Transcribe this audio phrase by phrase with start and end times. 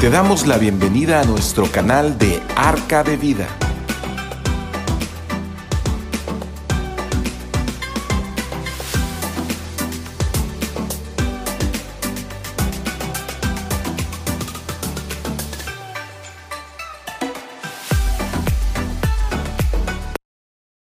[0.00, 3.46] Te damos la bienvenida a nuestro canal de Arca de Vida.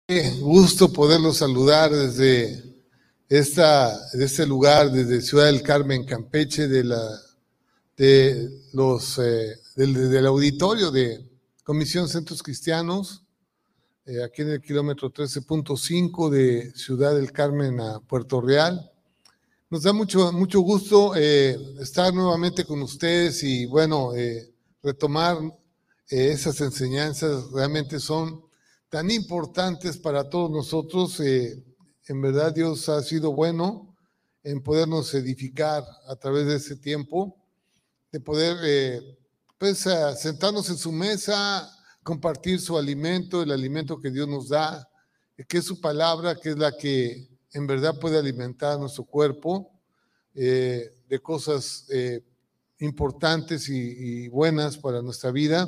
[0.06, 2.62] Qué gusto poderlos saludar desde
[3.28, 7.27] esta, de este lugar, desde Ciudad del Carmen, Campeche, de la
[7.98, 11.28] de los, eh, del, del, auditorio de
[11.64, 13.24] Comisión Centros Cristianos,
[14.06, 18.90] eh, aquí en el kilómetro 13.5 de Ciudad del Carmen a Puerto Real.
[19.70, 24.50] Nos da mucho, mucho gusto eh, estar nuevamente con ustedes y, bueno, eh,
[24.82, 25.36] retomar
[26.08, 27.50] eh, esas enseñanzas.
[27.52, 28.44] Realmente son
[28.88, 31.20] tan importantes para todos nosotros.
[31.20, 33.94] en verdad, Dios ha sido bueno
[34.42, 37.37] en podernos edificar a través de ese tiempo
[38.10, 39.18] de poder eh,
[39.58, 41.70] pues, sentarnos en su mesa,
[42.02, 44.88] compartir su alimento, el alimento que Dios nos da,
[45.46, 49.70] que es su palabra, que es la que en verdad puede alimentar nuestro cuerpo
[50.34, 52.24] eh, de cosas eh,
[52.80, 55.66] importantes y, y, buenas para nuestra vida.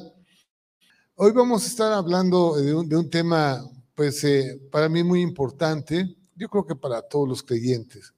[1.16, 3.62] Hoy vamos a estar hablando de un, de un tema,
[3.94, 4.24] pues
[4.70, 8.14] para mí muy importante, yo creo que para todos los creyentes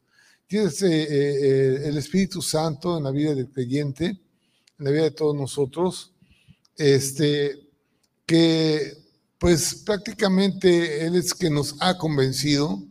[0.52, 5.10] Tienes eh, eh, el Espíritu Santo en la vida del creyente, en la vida de
[5.12, 6.12] todos nosotros,
[6.76, 7.70] este,
[8.26, 8.98] que
[9.38, 12.82] pues prácticamente Él es quien nos ha convencido,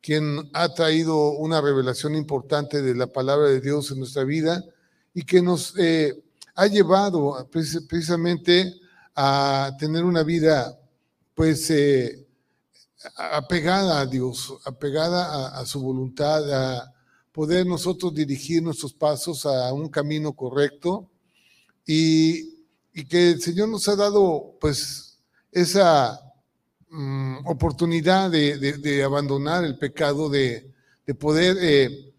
[0.00, 4.64] quien ha traído una revelación importante de la palabra de Dios en nuestra vida
[5.12, 6.22] y que nos eh,
[6.54, 8.72] ha llevado precisamente
[9.16, 10.78] a tener una vida
[11.34, 11.72] pues
[13.16, 16.94] apegada a Dios, apegada a, a su voluntad, a,
[17.32, 21.08] poder nosotros dirigir nuestros pasos a un camino correcto
[21.86, 22.58] y,
[22.92, 25.18] y que el Señor nos ha dado pues
[25.52, 26.20] esa
[26.90, 30.72] um, oportunidad de, de, abandonar el pecado, de,
[31.06, 32.12] de poder eh,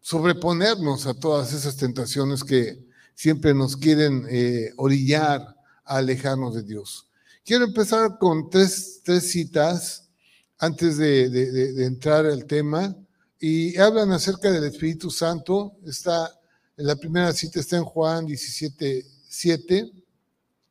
[0.00, 2.84] sobreponernos a todas esas tentaciones que
[3.14, 7.08] siempre nos quieren eh, orillar a alejarnos de Dios.
[7.44, 10.08] Quiero empezar con tres, tres citas
[10.58, 12.96] antes de entrar al tema
[13.38, 15.76] y hablan acerca del Espíritu Santo.
[15.84, 16.30] Está,
[16.76, 19.90] en la primera cita está en Juan 17, 7.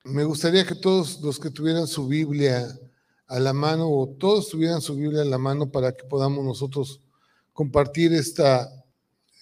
[0.06, 2.68] Me gustaría que todos los que tuvieran su Biblia
[3.28, 7.02] a la mano o todos tuvieran su Biblia a la mano para que podamos nosotros
[7.54, 8.70] compartir esta,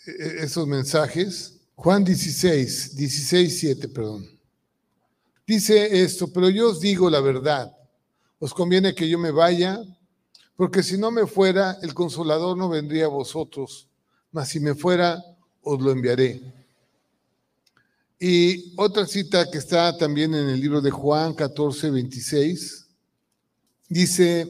[0.05, 1.59] e-, esos mensajes.
[1.75, 4.29] Juan 16, 16, 7, perdón.
[5.45, 7.75] Dice esto, pero yo os digo la verdad.
[8.39, 9.81] Os conviene que yo me vaya
[10.55, 13.87] porque si no me fuera, el consolador no vendría a vosotros,
[14.31, 15.23] mas si me fuera,
[15.61, 16.41] os lo enviaré.
[18.19, 22.85] Y otra cita que está también en el libro de Juan 14, 26,
[23.89, 24.47] dice,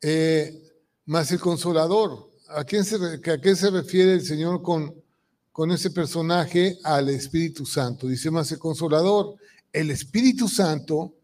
[0.00, 0.72] eh,
[1.06, 4.94] mas el consolador, ¿a, quién se, ¿a qué se refiere el Señor con,
[5.52, 6.78] con ese personaje?
[6.82, 8.08] Al Espíritu Santo.
[8.08, 9.36] Dice, mas el consolador,
[9.72, 11.14] el Espíritu Santo,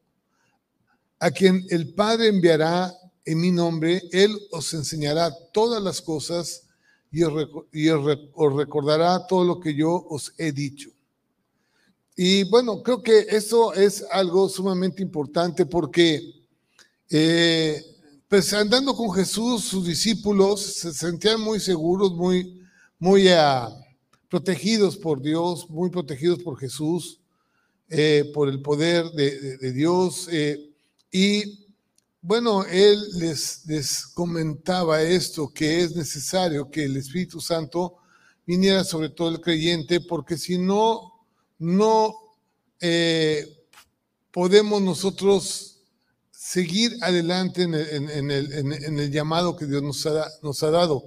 [1.19, 2.95] a quien el Padre enviará
[3.31, 6.65] en mi nombre, Él os enseñará todas las cosas
[7.13, 7.33] y os,
[8.57, 10.91] recordará todo lo que yo os he dicho.
[12.17, 16.43] Y bueno, creo que eso es algo sumamente importante porque,
[17.09, 17.81] eh,
[18.27, 22.61] pues andando con Jesús, sus discípulos se sentían muy seguros, muy,
[22.99, 23.71] muy uh,
[24.29, 27.21] protegidos por Dios, muy protegidos por Jesús,
[27.89, 30.29] eh, por el poder de, de, de Dios.
[30.33, 30.69] Eh,
[31.13, 31.60] y
[32.23, 37.97] bueno, él les, les, comentaba esto, que es necesario que el Espíritu Santo
[38.47, 41.25] viniera sobre todo el creyente, porque si no,
[41.59, 42.15] no
[42.81, 43.67] eh,
[44.31, 45.79] podemos nosotros
[46.31, 51.05] seguir adelante en el, en, el, llamado que Dios nos ha, nos ha dado.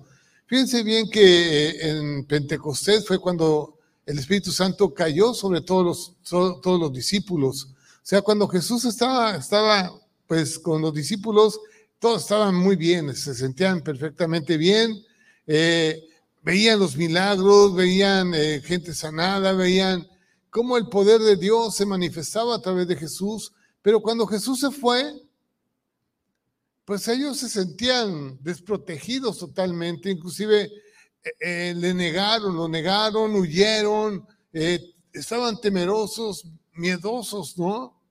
[0.48, 6.62] Fíjense bien que eh, en Pentecostés fue cuando el Espíritu Santo cayó sobre todos los,
[6.62, 7.68] todos los discípulos.
[7.76, 9.92] O sea, cuando Jesús estaba, estaba
[10.34, 11.60] pues con los discípulos
[12.00, 15.00] todos estaban muy bien, se sentían perfectamente bien,
[15.46, 16.02] eh,
[16.42, 20.08] veían los milagros, veían eh, gente sanada, veían
[20.50, 23.54] cómo el poder de Dios se manifestaba a través de Jesús,
[23.84, 25.14] pero cuando Jesús se fue,
[26.84, 30.72] pues ellos se sentían desprotegidos totalmente, inclusive
[31.40, 34.28] eh, le negaron, lo negaron, huyeron,
[35.14, 38.03] estaban temerosos, miedosos, ¿no?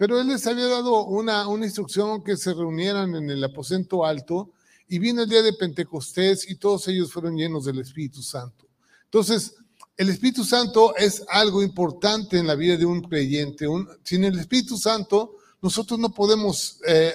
[0.00, 4.50] Pero él les había dado una, una instrucción que se reunieran en el aposento alto
[4.88, 8.66] y vino el día de Pentecostés y todos ellos fueron llenos del Espíritu Santo.
[9.04, 9.56] Entonces,
[9.98, 13.66] el Espíritu Santo es algo importante en la vida de un creyente.
[14.02, 17.12] sin el Espíritu Santo, nosotros no podemos eh,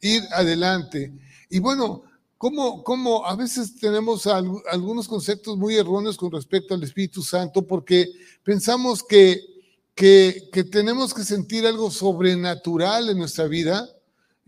[0.00, 1.12] ir adelante.
[1.48, 2.02] Y bueno,
[2.38, 8.10] como, como a veces tenemos algunos conceptos muy erróneos con respecto al Espíritu Santo, porque
[8.42, 9.55] pensamos que,
[9.96, 13.88] que, tenemos que sentir algo sobrenatural en nuestra vida,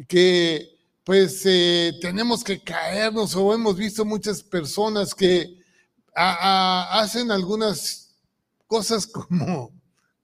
[0.07, 5.59] que pues eh, tenemos que caernos o hemos visto muchas personas que
[6.15, 8.15] hacen algunas
[8.67, 9.73] cosas como,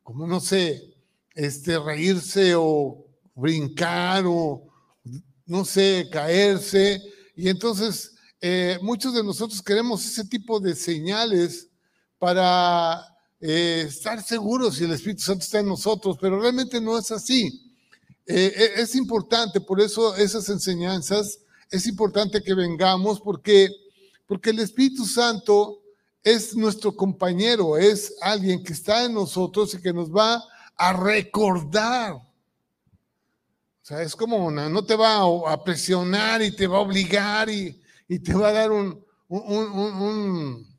[0.03, 0.95] como no sé,
[1.35, 4.69] este, reírse o brincar o,
[5.47, 7.01] no sé, caerse.
[7.35, 11.71] Y entonces eh, muchos de nosotros queremos ese tipo de señales
[12.19, 13.14] para
[13.47, 17.71] eh, estar seguros si el Espíritu Santo está en nosotros, pero realmente no es así.
[18.25, 23.69] Eh, es importante, por eso esas enseñanzas, es importante que vengamos porque,
[24.27, 25.83] porque el Espíritu Santo
[26.23, 30.43] es nuestro compañero, es alguien que está en nosotros y que nos va
[30.75, 32.15] a recordar.
[32.15, 32.23] O
[33.83, 38.33] sea, es como no te va a presionar y te va a obligar y, te
[38.33, 40.74] va a dar un, un, un,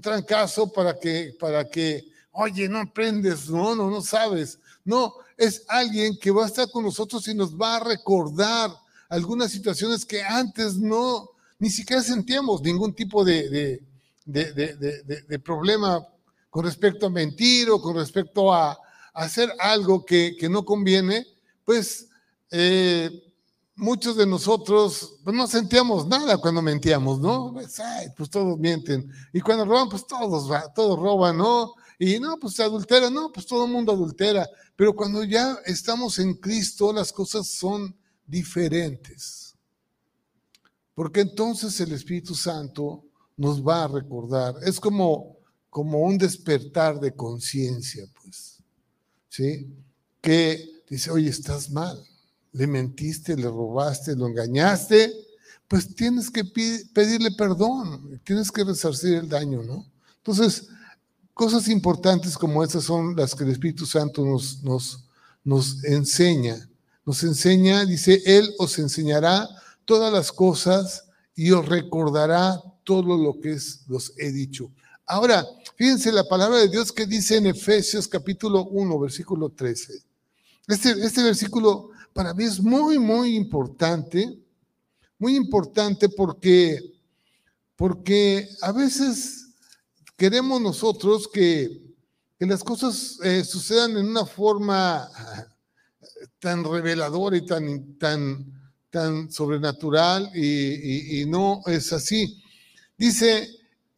[0.00, 4.58] trancazo para que, para que, oye, no aprendes, no, no, no sabes.
[4.84, 8.70] No, es alguien que va a estar con nosotros y nos va a recordar
[9.08, 13.80] algunas situaciones que antes no, ni siquiera sentíamos ningún tipo de
[14.24, 16.06] de, problema
[16.50, 18.78] con respecto a mentir o con respecto a,
[19.12, 21.24] hacer algo que, no conviene,
[21.64, 22.08] pues
[22.50, 23.32] eh,
[23.76, 27.52] muchos de nosotros pues, no sentíamos nada cuando mentíamos, ¿no?
[27.52, 27.80] Pues,
[28.16, 29.10] pues todos mienten.
[29.32, 31.74] Y cuando roban, pues todos, todos roban, ¿no?
[31.98, 34.48] Y no, pues adultera, no, pues todo el mundo adultera.
[34.76, 39.54] Pero cuando ya estamos en Cristo, las cosas son diferentes.
[40.94, 43.04] Porque entonces el Espíritu Santo
[43.36, 44.54] nos va a recordar.
[44.62, 45.36] Es como,
[45.70, 48.62] como un despertar de conciencia, pues.
[49.28, 49.68] ¿Sí?
[50.20, 52.00] Que dice, oye, estás mal.
[52.54, 55.12] Le mentiste, le robaste, lo engañaste.
[55.68, 56.44] Pues tienes que
[56.94, 59.86] pedirle perdón, tienes que resarcir el daño, ¿no?
[60.16, 60.68] Entonces,
[61.34, 65.04] cosas importantes como estas son las que el Espíritu Santo nos, nos,
[65.44, 66.68] nos enseña.
[67.04, 69.46] Nos enseña, dice, Él os enseñará
[69.84, 71.04] todas las cosas
[71.34, 74.70] y os recordará todo lo que es, los he dicho.
[75.06, 75.46] Ahora,
[75.76, 80.02] fíjense la palabra de Dios que dice en Efesios capítulo 1, versículo 13.
[80.66, 84.38] Este, este versículo para mí es muy, muy importante,
[85.18, 86.78] muy importante porque,
[87.76, 89.48] porque a veces
[90.16, 91.82] queremos nosotros que,
[92.38, 95.10] que las cosas eh, sucedan en una forma
[96.38, 102.40] tan reveladora y tan, tan, tan sobrenatural y, y no es así.
[102.96, 103.48] Dice,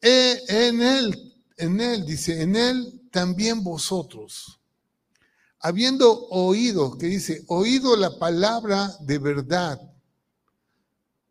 [0.01, 4.59] e, en él, en él, dice, en él también vosotros,
[5.67, 9.81] habiendo oído, que dice, oído la palabra de verdad,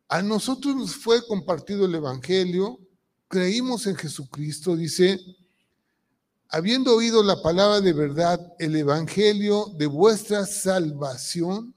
[0.10, 2.78] a nosotros nos fue compartido el Evangelio,
[3.30, 5.22] creímos en Jesucristo, dice,
[6.50, 11.74] habiendo oído la palabra de verdad, el Evangelio de vuestra salvación,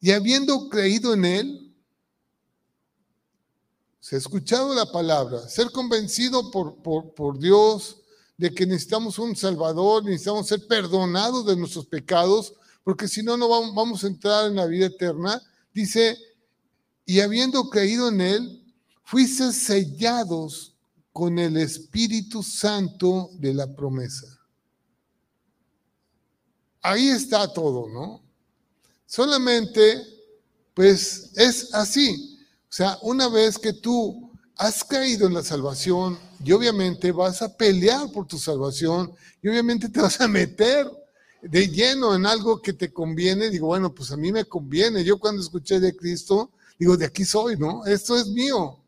[0.00, 1.74] y habiendo creído en él,
[4.00, 8.01] se ha escuchado la palabra, ser convencido por, por, Dios
[8.42, 13.48] de que necesitamos un Salvador, necesitamos ser perdonados de nuestros pecados, porque si no, no
[13.48, 15.40] vamos a entrar en la vida eterna.
[15.72, 16.18] Dice,
[17.06, 20.74] y habiendo creído en Él, fuiste sellados
[21.12, 24.26] con el Espíritu Santo de la promesa.
[26.80, 28.24] Ahí está todo, ¿no?
[29.06, 30.02] Solamente,
[30.74, 32.40] pues es así.
[32.68, 34.21] O sea, una vez que tú
[34.56, 39.88] has caído en la salvación y obviamente vas a pelear por tu salvación y obviamente
[39.88, 40.90] te vas a meter
[41.42, 45.02] de lleno en algo que te conviene, digo, bueno, pues a mí me conviene.
[45.02, 47.84] Yo cuando escuché de Cristo, digo, de aquí soy, ¿no?
[47.84, 48.78] Esto es mío.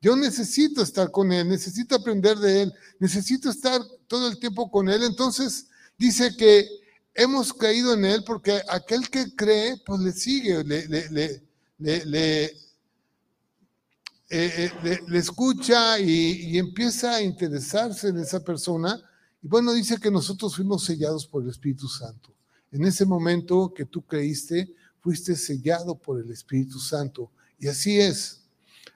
[0.00, 4.88] Yo necesito estar con Él, necesito aprender de Él, necesito estar todo el tiempo con
[4.88, 5.02] Él.
[5.02, 5.66] Entonces
[5.98, 6.66] dice que
[7.14, 11.40] hemos caído en Él porque aquel que cree, pues le sigue, le, le,
[11.78, 12.56] le eh,
[14.32, 14.70] eh,
[15.08, 18.96] le, escucha y, empieza a interesarse en esa persona.
[19.42, 22.32] Y bueno, dice que nosotros fuimos sellados por el Espíritu Santo.
[22.70, 27.32] En ese momento que tú creíste, fuiste sellado por el Espíritu Santo.
[27.58, 28.44] Y así es.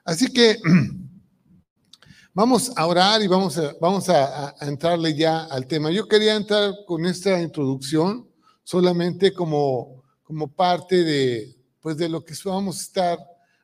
[0.04, 0.56] Así que
[2.32, 5.90] vamos a orar y vamos a, vamos a, entrarle ya al tema.
[5.90, 8.28] Yo quería entrar con esta introducción
[8.62, 13.18] solamente como, como parte de, pues de lo que vamos a estar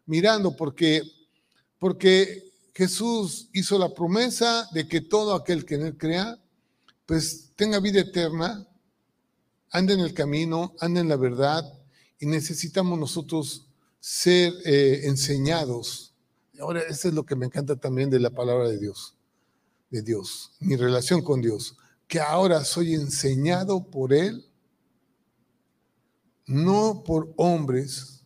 [0.05, 1.03] mirando, porque
[1.81, 6.39] porque Jesús hizo la promesa de que todo aquel que en él crea,
[7.07, 8.69] pues tenga vida eterna,
[9.71, 11.65] ande en el camino, ande en la verdad,
[12.21, 13.67] y necesitamos nosotros
[13.99, 16.15] ser eh, enseñados.
[16.61, 19.17] Ahora, eso es lo que me encanta también de la palabra de Dios,
[19.89, 24.47] de Dios, mi relación con Dios, que ahora soy enseñado por Él,
[26.45, 28.20] no por hombres,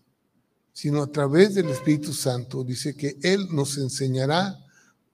[0.74, 2.64] sino a través del Espíritu Santo.
[2.64, 4.58] Dice que Él nos enseñará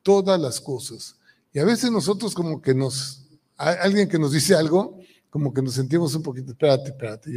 [0.02, 1.17] todas las cosas.
[1.52, 3.26] Y a veces nosotros como que nos,
[3.57, 4.99] alguien que nos dice algo,
[5.29, 7.31] como que nos sentimos un poquito, espérate, espérate,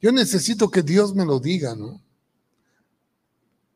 [0.00, 2.02] yo, necesito que Dios me lo diga, ¿no?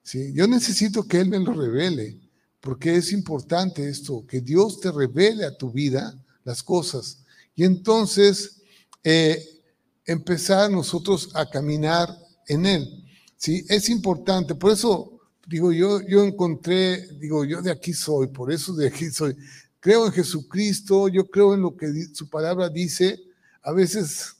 [0.02, 0.32] ¿sí?
[0.34, 2.20] Yo necesito que Él me lo revele,
[2.60, 7.24] porque es importante esto, que Dios te revele a tu vida las cosas.
[7.54, 8.62] Y entonces
[9.04, 9.62] eh,
[10.04, 12.08] empezar nosotros a caminar
[12.46, 13.01] en Él.
[13.42, 13.66] ¿Sí?
[13.68, 15.18] Es importante, por eso
[15.48, 19.36] digo, yo, yo encontré, digo, yo de aquí soy, por eso de aquí soy.
[19.80, 23.18] Creo en Jesucristo, yo creo en lo que su palabra dice.
[23.62, 24.36] A veces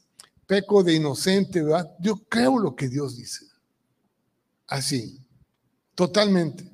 [0.47, 1.91] peco de inocente, ¿verdad?
[2.01, 3.47] Yo creo lo que Dios dice.
[4.69, 5.19] Así.
[5.97, 6.71] Totalmente.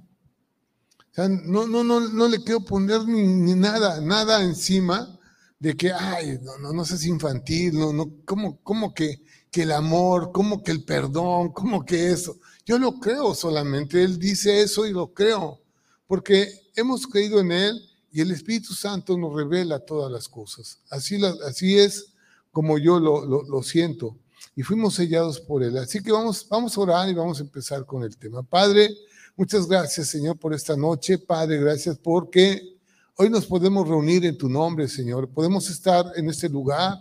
[0.99, 5.19] O sea, no, no, no, no le quiero poner ni, nada, nada encima
[5.59, 9.73] de que, ay, no, no, no seas infantil, no, no, ¿cómo, cómo que, que el
[9.73, 12.39] amor, cómo que el perdón, cómo que eso.
[12.65, 15.61] Yo lo creo solamente, Él dice eso y lo creo,
[16.07, 20.81] porque hemos creído en Él y el Espíritu Santo nos revela todas las cosas.
[20.91, 22.13] Así, así es
[22.51, 24.17] como yo lo, lo, lo siento
[24.55, 25.77] y fuimos sellados por Él.
[25.79, 28.43] Así que vamos, vamos a orar y vamos a empezar con el tema.
[28.43, 28.95] Padre,
[29.39, 31.17] Muchas gracias, Señor, por esta noche.
[31.17, 32.77] Padre, gracias porque
[33.15, 35.29] hoy nos podemos reunir en tu nombre, Señor.
[35.29, 36.99] Podemos estar en este lugar.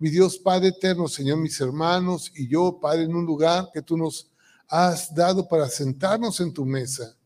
[0.00, 3.96] Mi Dios, Padre eterno, Señor, mis hermanos y yo, Padre, en un lugar que tú
[3.96, 4.30] nos
[4.68, 7.16] has dado para sentarnos en tu mesa,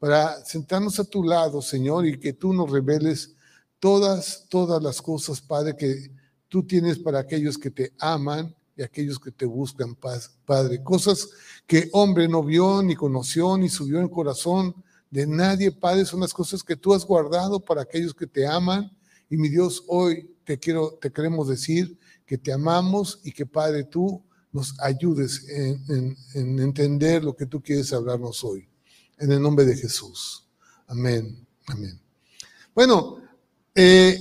[0.00, 3.36] para sentarnos a tu lado, Señor, y que tú nos reveles
[3.78, 6.10] todas, todas las cosas, Padre, que
[6.48, 10.82] tú tienes para aquellos que te aman y aquellos que te buscan Padre.
[10.82, 11.28] Cosas
[11.64, 14.74] que hombre no vio, ni conoció, ni subió en corazón
[15.12, 18.90] de nadie, Padre, son las cosas que tú has guardado para aquellos que te aman.
[19.30, 23.84] Y mi Dios, hoy te quiero, te queremos decir que te amamos y que, Padre,
[23.84, 28.68] tú nos ayudes en, entender lo que tú quieres hablarnos hoy.
[29.18, 30.44] En el nombre de Jesús.
[30.86, 31.46] Amén.
[31.66, 32.00] Amén.
[32.74, 33.18] Bueno,
[33.74, 34.18] eh,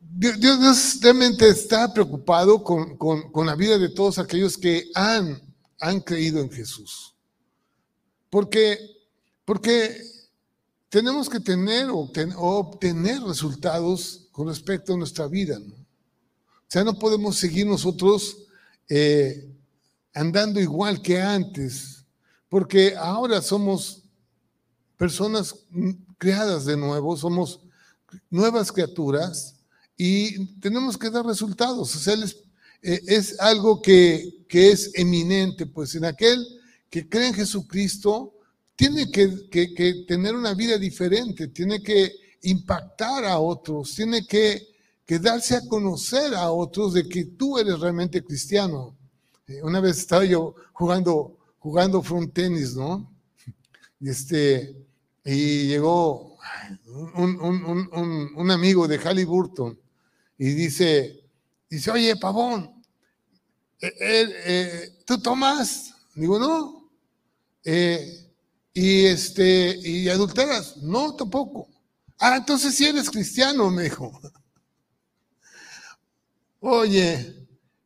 [0.00, 5.40] Dios, realmente está preocupado con, la vida de todos aquellos que han,
[5.80, 7.14] han creído en Jesús.
[8.28, 8.78] Porque,
[9.44, 9.96] porque
[10.88, 15.58] tenemos que tener o, obtener resultados con respecto a nuestra vida.
[15.58, 15.81] ¿no?
[16.72, 18.34] Sea, no podemos seguir nosotros
[18.88, 19.46] eh,
[20.14, 22.02] andando igual que antes,
[22.48, 24.04] porque ahora somos
[24.96, 25.54] personas
[26.16, 27.60] creadas de nuevo, somos
[28.30, 29.56] nuevas criaturas
[29.98, 31.94] y tenemos que dar resultados.
[31.94, 36.42] O sea, eh, es, algo que, que, es eminente, pues en aquel
[36.88, 38.32] que cree en Jesucristo,
[38.76, 44.71] tiene que, que, tener una vida diferente, tiene que impactar a otros, tiene que,
[45.18, 48.96] darse a conocer a otros de que tú eres realmente cristiano.
[49.46, 53.12] Eh, una vez estaba yo jugando, jugando front tenis, ¿no?
[54.00, 54.76] Y, este,
[55.24, 56.36] y llegó
[57.14, 59.78] un, un, un, un amigo de Halliburton
[60.38, 61.24] y dice,
[61.68, 62.82] dice, oye, pavón,
[63.80, 65.94] eh, eh, ¿tú tomas?
[66.14, 66.90] Digo, no.
[68.74, 71.68] y este, y adulteras, no, tampoco.
[72.18, 74.12] Ah, entonces si eres cristiano, me dijo.
[76.64, 77.34] Oye,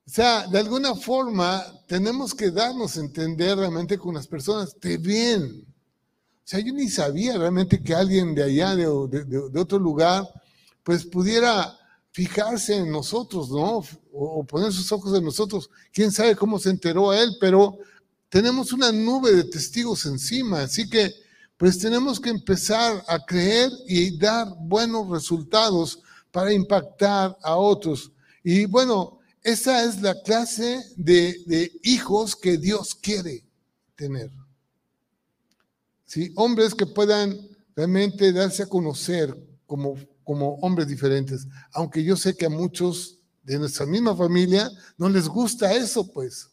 [0.07, 4.99] o sea, de alguna forma tenemos que darnos a entender realmente con las personas, te
[4.99, 5.65] bien.
[5.67, 8.85] O sea, yo ni sabía realmente que alguien de allá, de,
[9.25, 10.29] de otro lugar,
[10.83, 11.75] pues pudiera
[12.11, 13.83] fijarse en nosotros, ¿no?
[14.13, 15.71] O, poner sus ojos en nosotros.
[15.91, 17.79] Quién sabe cómo se enteró a él, pero
[18.29, 21.15] tenemos una nube de testigos encima, así que
[21.57, 28.13] pues tenemos que empezar a creer y dar buenos resultados para impactar a otros.
[28.49, 33.45] Y bueno, esa es la clase de, de hijos que Dios quiere
[33.97, 34.31] tener.
[36.05, 36.33] ¿Sí?
[36.37, 37.37] Hombres que puedan
[37.75, 39.37] realmente darse a conocer
[39.67, 45.09] como como hombres diferentes, aunque yo sé que a muchos de nuestra misma familia no
[45.09, 46.51] les gusta eso, pues.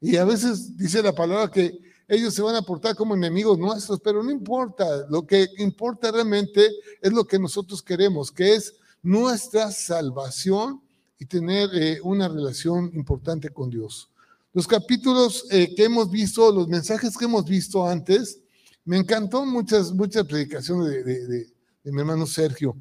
[0.00, 3.98] Y a veces dice la palabra que ellos se van a portar como enemigos nuestros,
[3.98, 6.70] pero no importa, lo que importa realmente
[7.00, 10.80] es lo que nosotros queremos, que es nuestra salvación
[11.20, 14.08] y tener eh, una relación importante con Dios.
[14.54, 18.40] Los capítulos eh, que hemos visto, los mensajes que hemos visto antes,
[18.82, 21.46] Me encantó muchas, muchas predicaciones de,
[21.84, 22.74] mi hermano Sergio,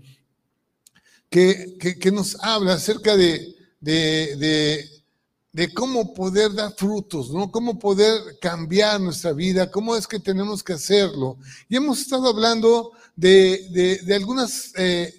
[1.29, 7.51] que, que, nos habla acerca de, de, cómo poder dar frutos, ¿no?
[7.51, 11.37] Cómo poder cambiar nuestra vida, cómo es que tenemos que hacerlo.
[11.67, 15.18] Y hemos estado hablando de, algunas eh,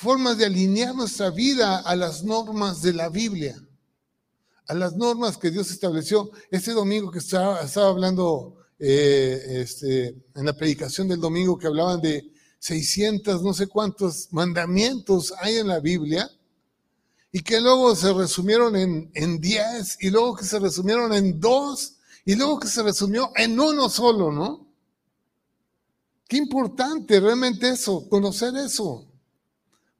[0.00, 3.62] formas de alinear nuestra vida a las normas de la Biblia,
[4.66, 6.30] a las normas que Dios estableció.
[6.50, 12.32] Este domingo que estaba, hablando eh, este, en la predicación del domingo que hablaban de
[12.60, 16.30] 600, no sé cuántos mandamientos hay en la Biblia,
[17.30, 21.96] y que luego se resumieron en, en 10, y luego que se resumieron en dos,
[22.24, 24.66] y luego que se resumió en uno solo, ¿no?
[26.26, 29.09] Qué importante realmente eso, conocer eso,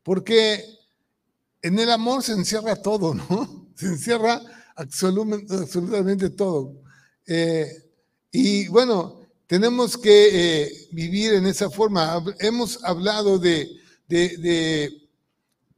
[0.03, 0.65] porque
[1.63, 3.69] en el amor se encierra todo, ¿no?
[3.81, 4.43] Se encierra
[4.77, 6.83] absolutamente, todo.
[7.27, 7.67] Eh,
[8.31, 10.29] y bueno, tenemos que
[10.65, 12.23] eh, vivir en esa forma.
[12.41, 13.71] Hemos hablado de,
[14.07, 14.93] de,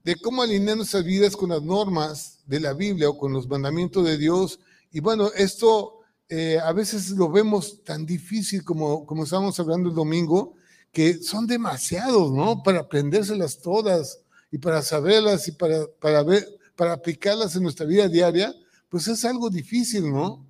[0.02, 4.04] de, cómo alinear nuestras vidas con las normas de la Biblia o con los mandamientos
[4.04, 4.58] de Dios.
[4.90, 9.94] Y bueno, esto eh, a veces lo vemos tan difícil como, como estábamos hablando el
[9.94, 10.54] domingo,
[10.92, 12.62] que son demasiados, ¿no?
[12.62, 14.20] Para aprendérselas todas
[14.50, 16.46] y para saberlas y para, para, ver,
[16.76, 18.54] para aplicarlas en nuestra vida diaria,
[18.88, 20.46] pues es algo difícil, ¿no?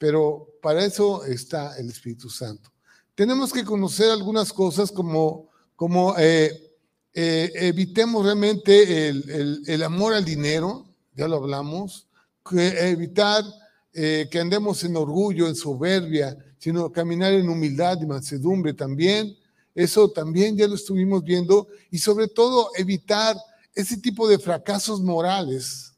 [0.00, 2.72] pero para eso está el Espíritu Santo.
[3.14, 6.72] Tenemos que conocer algunas cosas como, como eh,
[7.12, 12.08] eh, evitemos realmente el, amor al dinero, ya lo hablamos,
[12.50, 13.44] evitar
[13.92, 19.36] eh, que andemos en orgullo, en soberbia, sino caminar en humildad y mansedumbre también.
[19.80, 23.34] Eso también ya lo estuvimos viendo y sobre todo evitar
[23.74, 25.94] ese tipo de fracasos morales.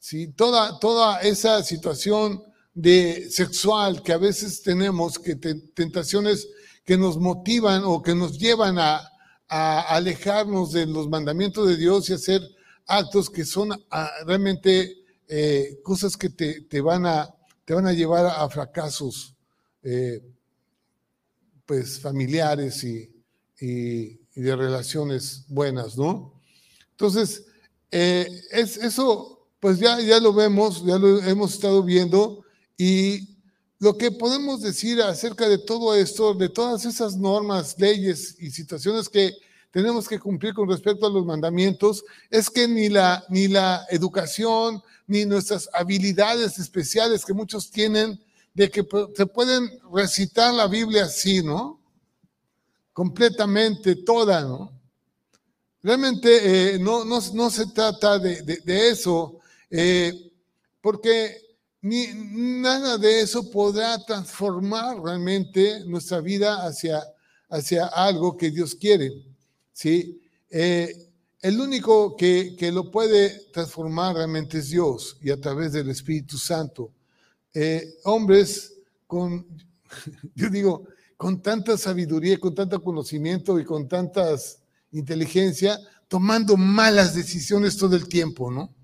[0.00, 0.26] ¿sí?
[0.28, 2.42] Toda, toda esa situación
[2.74, 6.48] de sexual que a veces tenemos, que tentaciones
[6.84, 9.08] que nos motivan o que nos llevan a,
[9.48, 12.40] alejarnos de los mandamientos de Dios y hacer
[12.86, 17.28] actos que son ah, realmente eh, cosas que te, van a,
[17.66, 19.34] te van a llevar a fracasos
[19.82, 20.22] eh,
[21.72, 23.08] pues familiares y,
[23.58, 26.34] de relaciones buenas, ¿no?
[26.90, 27.46] Entonces,
[27.90, 32.44] eh, es, eso pues ya, ya lo vemos, ya lo hemos estado viendo
[32.76, 33.38] y
[33.78, 39.08] lo que podemos decir acerca de todo esto, de todas esas normas, leyes y situaciones
[39.08, 39.32] que
[39.70, 44.82] tenemos que cumplir con respecto a los mandamientos, es que ni la, ni la educación,
[45.06, 48.20] ni nuestras habilidades especiales que muchos tienen,
[48.54, 48.86] de que
[49.16, 51.80] se pueden recitar la Biblia así, ¿no?
[52.92, 54.82] Completamente, toda, ¿no?
[55.82, 60.12] Realmente eh, no, no, no, se trata de, eso, eh,
[60.80, 61.36] porque
[61.80, 67.02] ni nada de eso podrá transformar realmente nuestra vida hacia,
[67.48, 69.10] hacia algo que Dios quiere.
[69.72, 70.22] ¿sí?
[70.48, 71.10] Eh,
[71.40, 76.38] el único que, que, lo puede transformar realmente es Dios y a través del Espíritu
[76.38, 76.92] Santo.
[77.54, 79.46] Eh, hombres con,
[80.34, 80.86] yo digo,
[81.16, 84.62] con tanta sabiduría, con tanto conocimiento y con tantas
[84.92, 88.74] inteligencia, tomando malas decisiones todo el tiempo, ¿no?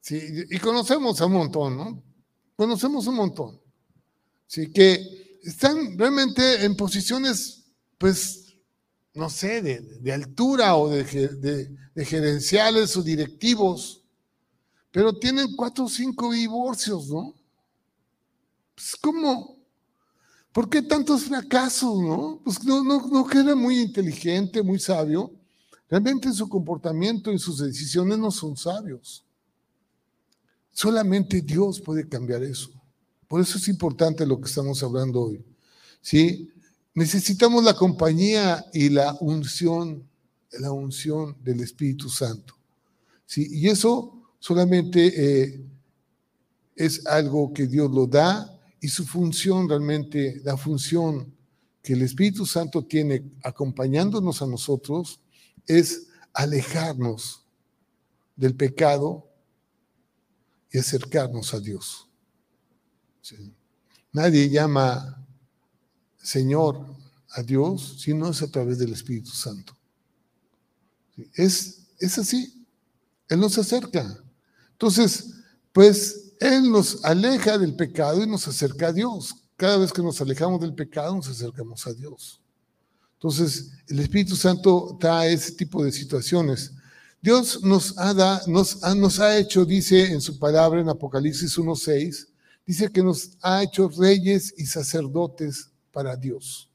[0.00, 2.02] Sí, y conocemos a un montón, ¿no?
[2.56, 3.60] Conocemos un montón.
[4.46, 8.56] Sí, que están realmente en posiciones, pues,
[9.14, 11.04] no sé, de, altura o de,
[12.04, 13.99] gerenciales o directivos,
[14.90, 17.34] pero tienen cuatro o cinco divorcios, ¿no?
[18.74, 19.56] Pues, ¿cómo?
[20.52, 22.40] ¿Por qué tantos fracasos, no?
[22.44, 25.32] Pues no, no, no queda muy inteligente, muy sabio.
[25.88, 29.24] Realmente en su comportamiento, en sus decisiones no son sabios.
[30.72, 32.70] Solamente Dios puede cambiar eso.
[33.28, 35.44] Por eso es importante lo que estamos hablando hoy.
[36.00, 36.50] ¿Sí?
[36.94, 40.08] Necesitamos la compañía y la unción,
[40.52, 42.54] la unción del Espíritu Santo.
[43.26, 43.46] ¿Sí?
[43.50, 45.64] Y eso solamente eh,
[46.74, 51.32] es algo que Dios lo da y su función realmente, la función
[51.82, 55.20] que el Espíritu Santo tiene acompañándonos a nosotros
[55.66, 57.44] es alejarnos
[58.34, 59.28] del pecado
[60.72, 62.08] y acercarnos a Dios.
[64.12, 65.24] Nadie llama
[66.16, 66.96] Señor
[67.30, 69.76] a Dios si no es a través del Espíritu Santo.
[71.34, 72.66] Es, es así.
[73.28, 74.24] Él nos acerca.
[74.80, 75.34] Entonces,
[75.72, 79.34] pues Él nos aleja del pecado y nos acerca a Dios.
[79.56, 82.40] Cada vez que nos alejamos del pecado, nos acercamos a Dios.
[83.14, 86.72] Entonces, el Espíritu Santo da ese tipo de situaciones
[87.22, 92.28] Dios nos ha, nos, ha, nos ha hecho, dice en su palabra en Apocalipsis 1.6,
[92.64, 96.70] dice que nos ha hecho reyes y sacerdotes para Dios.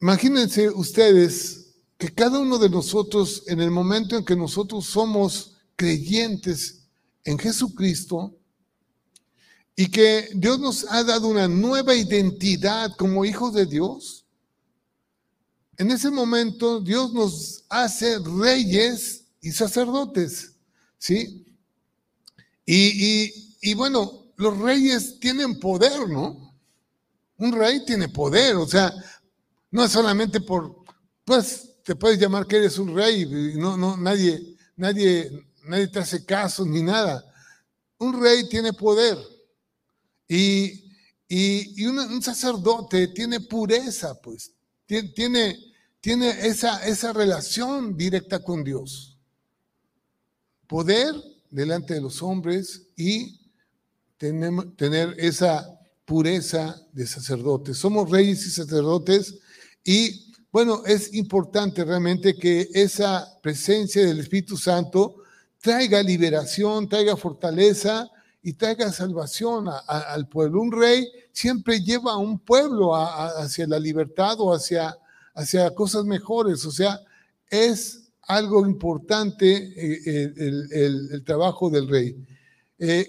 [0.00, 1.63] Imagínense ustedes
[2.04, 6.82] que cada uno de nosotros, en el momento en que nosotros somos creyentes
[7.24, 8.36] en Jesucristo,
[9.74, 14.26] y que Dios nos ha dado una nueva identidad como hijos de Dios,
[15.78, 20.52] en ese momento Dios nos hace reyes y sacerdotes,
[20.98, 21.46] ¿sí?
[22.66, 26.54] Y, bueno, los reyes tienen poder, ¿no?
[27.38, 28.92] Un rey tiene poder, o sea,
[29.70, 30.84] no es solamente por,
[31.24, 35.30] pues te puedes llamar que eres un rey, y no, no, nadie, nadie,
[35.64, 37.22] nadie te hace caso ni nada.
[37.98, 39.18] Un rey tiene poder
[40.26, 40.90] y,
[41.28, 44.52] y, un, sacerdote tiene pureza, pues,
[44.86, 45.58] tiene,
[46.00, 49.18] tiene esa, esa relación directa con Dios.
[50.66, 51.14] Poder
[51.50, 53.40] delante de los hombres y
[54.16, 55.68] tener, tener esa
[56.06, 57.76] pureza de sacerdotes.
[57.76, 59.34] Somos reyes y sacerdotes
[59.84, 65.16] y bueno, es importante realmente que esa presencia del Espíritu Santo
[65.60, 68.08] traiga liberación, traiga fortaleza
[68.40, 70.60] y traiga salvación al pueblo.
[70.60, 74.96] Un rey siempre lleva a un pueblo hacia la libertad o hacia,
[75.34, 76.64] hacia cosas mejores.
[76.64, 77.00] O sea,
[77.50, 80.32] es algo importante eh, eh,
[80.70, 82.16] el, trabajo del rey.
[82.78, 83.08] Eh,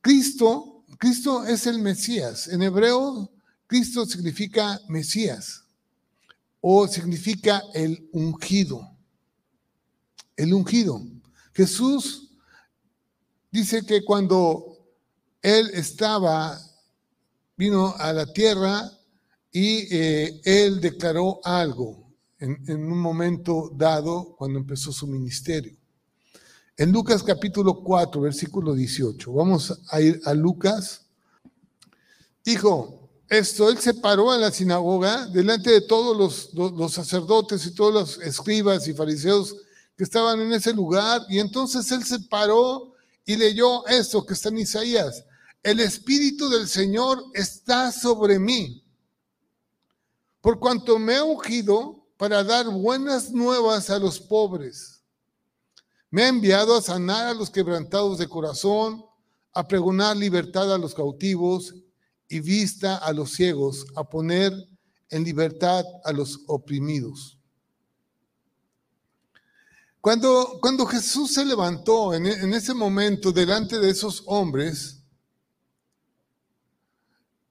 [0.00, 2.48] Cristo, Cristo es el Mesías.
[2.48, 3.30] En hebreo,
[3.68, 5.59] Cristo significa Mesías
[6.60, 8.96] o significa el ungido.
[10.36, 11.00] El ungido.
[11.52, 12.30] Jesús
[13.50, 14.78] dice que cuando
[15.42, 16.58] él estaba,
[17.56, 18.90] vino a la tierra
[19.52, 25.76] y eh, él declaró algo en, en, un momento dado cuando empezó su ministerio.
[26.76, 31.06] En Lucas capítulo 4, versículo 18, vamos a ir a Lucas.
[32.42, 32.99] Dijo,
[33.30, 37.94] esto, él se paró en la sinagoga delante de todos los, los, sacerdotes y todos
[37.94, 39.54] los escribas y fariseos
[39.96, 42.92] que estaban en ese lugar, y entonces él se paró
[43.24, 45.24] y leyó esto que está en Isaías.
[45.62, 48.82] El Espíritu del Señor está sobre mí,
[50.40, 55.02] por cuanto me ha ungido para dar buenas nuevas a los pobres.
[56.10, 59.04] Me ha enviado a sanar a los quebrantados de corazón,
[59.52, 61.74] a pregonar libertad a los cautivos
[62.30, 64.52] y vista a los ciegos, a poner
[65.10, 67.36] en libertad a los oprimidos.
[70.00, 75.02] Cuando, cuando Jesús se levantó en, ese momento delante de esos hombres,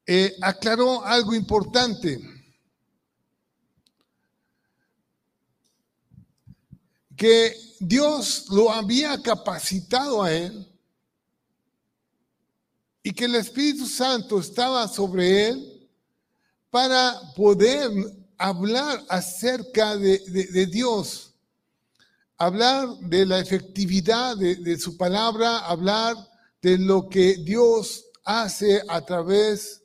[0.07, 2.17] eh, aclaró algo importante.
[7.17, 10.68] Que Dios lo había capacitado a él
[13.03, 15.89] y que el Espíritu Santo estaba sobre él
[16.69, 17.91] para poder
[18.38, 21.33] hablar acerca de, Dios,
[22.38, 26.15] hablar de la efectividad de, su palabra, hablar
[26.62, 29.81] de lo que Dios hace a través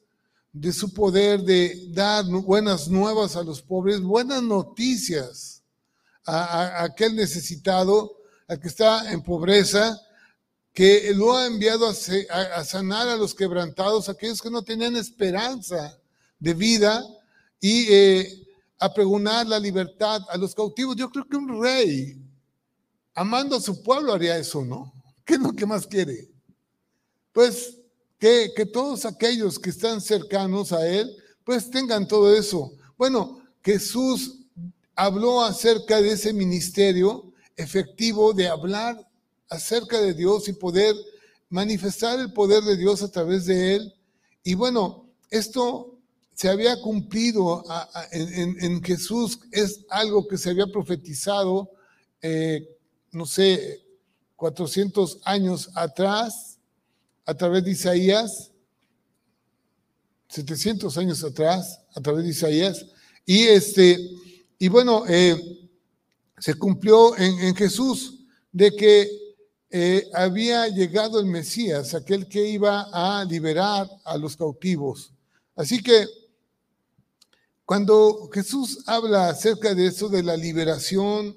[0.52, 5.62] de su poder de dar buenas nuevas a los pobres, buenas noticias
[6.26, 10.00] a, aquel necesitado, al que está en pobreza,
[10.74, 15.96] que lo ha enviado a, sanar a los quebrantados, aquellos que no tenían esperanza
[16.40, 17.06] de vida
[17.60, 18.44] y eh,
[18.80, 20.96] a pregonar la libertad a los cautivos.
[20.96, 22.20] Yo creo que un rey,
[23.14, 24.92] amando a su pueblo, haría eso, ¿no?
[25.24, 26.28] ¿Qué es lo que más quiere?
[27.32, 27.78] Pues
[28.18, 32.72] que, todos aquellos que están cercanos a Él, pues tengan todo eso.
[32.96, 34.40] Bueno, Jesús
[34.96, 39.06] habló acerca de ese ministerio efectivo de hablar
[39.48, 40.94] acerca de Dios y poder
[41.48, 43.94] manifestar el poder de Dios a través de Él.
[44.42, 45.98] Y bueno, esto
[46.34, 47.64] se había cumplido
[48.10, 51.70] en, Jesús, es algo que se había profetizado,
[52.20, 52.68] eh,
[53.12, 53.84] no sé,
[54.36, 56.58] 400 años atrás,
[57.24, 58.50] a través de Isaías,
[60.28, 62.84] 700 años atrás, a través de Isaías,
[63.24, 63.98] y este,
[64.58, 65.70] y bueno, eh,
[66.38, 69.08] se cumplió en, Jesús de que
[69.76, 75.12] eh, había llegado el Mesías, aquel que iba a liberar a los cautivos.
[75.56, 76.06] Así que
[77.64, 81.36] cuando Jesús habla acerca de eso, de la liberación,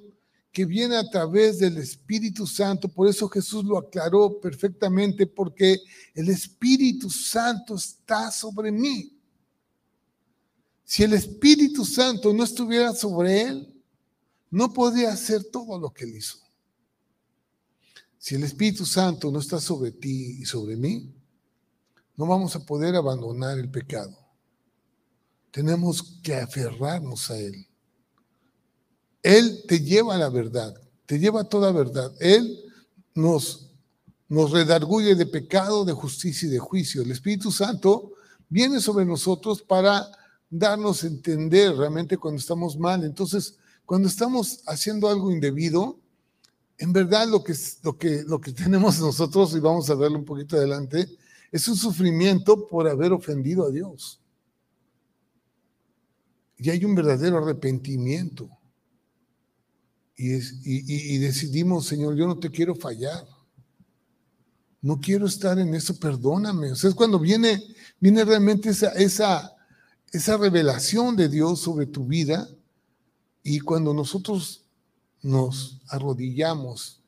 [0.51, 2.87] que viene a través del Espíritu Santo.
[2.87, 5.79] Por eso Jesús lo aclaró perfectamente, porque
[6.13, 9.19] el Espíritu Santo está sobre mí.
[10.83, 13.81] Si el Espíritu Santo no estuviera sobre él,
[14.51, 16.46] no podría hacer todo lo que él hizo.
[18.27, 21.15] Si el Espíritu Santo no está sobre ti y sobre mí,
[22.17, 24.17] no vamos a poder abandonar el pecado.
[25.49, 27.65] Tenemos que aferrarnos a Él.
[29.23, 32.11] Él te lleva a la verdad, te lleva a toda verdad.
[32.19, 32.65] Él
[33.15, 33.69] nos,
[34.27, 37.03] nos redarguye de pecado, de justicia y de juicio.
[37.03, 38.11] El Espíritu Santo
[38.49, 40.05] viene sobre nosotros para
[40.49, 43.05] darnos a entender realmente cuando estamos mal.
[43.05, 46.01] Entonces, cuando estamos haciendo algo indebido,
[46.77, 50.25] en verdad lo que, lo que, lo que tenemos nosotros, y vamos a verlo un
[50.25, 51.07] poquito adelante,
[51.51, 54.19] es un sufrimiento por haber ofendido a Dios.
[56.57, 58.49] Y hay un verdadero arrepentimiento.
[60.15, 63.27] Y, y, decidimos, Señor, yo no te quiero fallar.
[64.81, 66.71] No quiero estar en eso, perdóname.
[66.71, 67.63] O sea, es cuando viene,
[67.99, 69.55] viene realmente esa, esa,
[70.11, 72.49] esa revelación de Dios sobre tu vida
[73.43, 74.66] y cuando nosotros
[75.27, 77.01] nos arrodillamos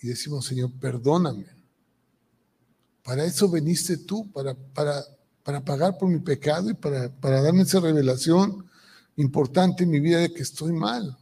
[0.00, 1.46] y decimos, Señor, perdóname.
[3.02, 5.04] Para eso veniste tú, para, para,
[5.42, 8.66] para pagar por mi pecado y para, para darme esa revelación
[9.16, 11.16] importante en mi vida de que estoy mal,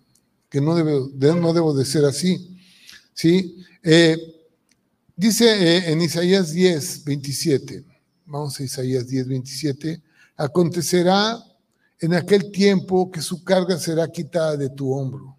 [0.48, 2.56] que no debo de, no debo de ser así.
[3.14, 3.56] ¿Sí?
[3.82, 4.16] Eh,
[5.16, 7.84] dice eh, en Isaías 10, 27,
[8.26, 10.02] vamos a Isaías 10, 27,
[10.36, 11.42] acontecerá
[11.98, 15.37] en aquel tiempo que su carga será quitada de tu hombro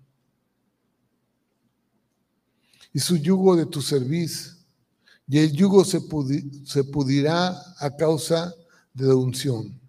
[2.94, 4.54] y su yugo de tu servicio,
[5.28, 6.02] y el yugo se,
[6.66, 8.54] se pudirá a causa
[8.94, 9.80] de la unción.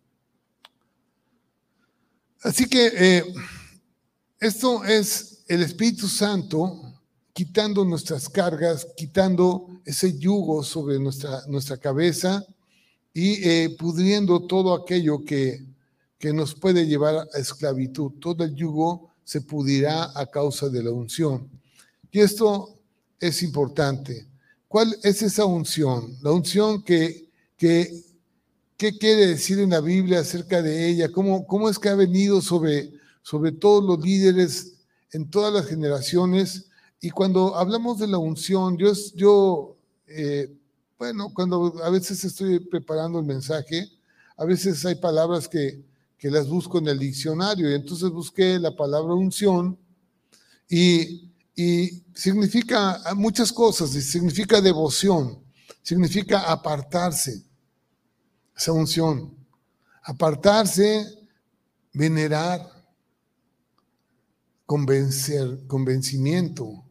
[2.43, 3.25] Así que eh,
[4.39, 6.95] esto es el Espíritu Santo
[7.33, 12.45] quitando nuestras cargas, quitando ese yugo sobre nuestra, nuestra cabeza
[13.13, 15.67] y eh, pudriendo todo aquello que,
[16.19, 18.13] que nos puede llevar a esclavitud.
[18.21, 21.51] Todo el yugo se pudrirá a causa de la unción.
[22.11, 22.80] Y esto
[23.21, 24.27] es importante.
[24.67, 26.17] ¿Cuál es esa unción?
[26.23, 28.05] La unción que, que
[28.81, 31.13] ¿qué quiere decir en la Biblia acerca de ella?
[31.13, 32.91] ¿Cómo, cómo es que ha venido sobre,
[33.23, 34.73] sobre todos los líderes
[35.13, 36.71] en todas las generaciones?
[36.99, 40.51] Y cuando hablamos de la unción, yo, yo eh,
[40.99, 43.87] bueno, cuando a veces estoy preparando el mensaje,
[44.39, 45.85] a veces hay palabras que,
[46.17, 49.79] que las busco en el diccionario y entonces busqué la palabra unción
[50.71, 51.30] y
[51.63, 55.45] y significa muchas cosas, significa devoción,
[55.83, 57.45] significa apartarse,
[58.57, 59.37] esa unción,
[60.03, 61.07] apartarse,
[61.93, 62.67] venerar,
[64.65, 66.83] convencer, convencimiento.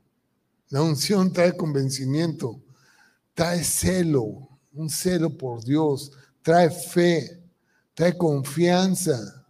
[0.70, 2.62] La unción trae convencimiento,
[3.34, 6.12] trae celo, un celo por Dios,
[6.44, 7.42] trae fe,
[7.96, 9.48] trae confianza,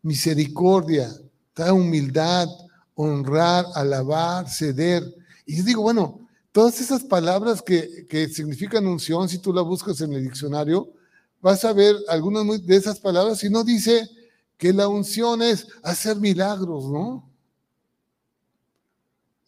[0.00, 1.12] misericordia,
[1.52, 2.46] trae humildad,
[2.94, 5.02] honrar, alabar, ceder.
[5.46, 6.20] Y digo, bueno,
[6.52, 10.92] todas esas palabras que, significan unción, si tú la buscas en el diccionario,
[11.40, 14.08] vas a ver algunas de esas palabras y no dice
[14.56, 17.28] que la unción es hacer milagros, ¿no?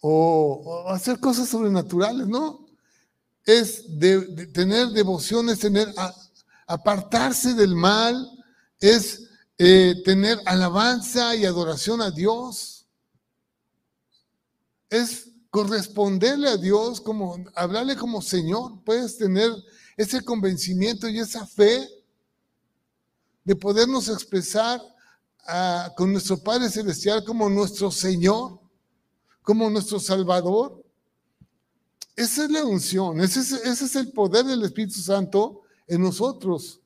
[0.01, 2.67] O, hacer cosas sobrenaturales, ¿no?
[3.45, 5.89] Es de, tener devociones, tener
[6.67, 8.29] apartarse del mal,
[8.81, 9.29] es
[9.59, 12.76] eh, tener alabanza y adoración a Dios
[14.97, 18.83] es corresponderle a Dios, como hablarle como Señor.
[18.85, 19.51] Puedes tener
[19.97, 21.89] ese convencimiento y esa fe
[23.45, 24.81] de podernos expresar
[25.97, 28.59] con nuestro Padre Celestial como nuestro Señor,
[29.43, 30.85] como nuestro Salvador.
[32.17, 36.81] Esa es la unción, ese es, ese es el poder del Espíritu Santo en nosotros.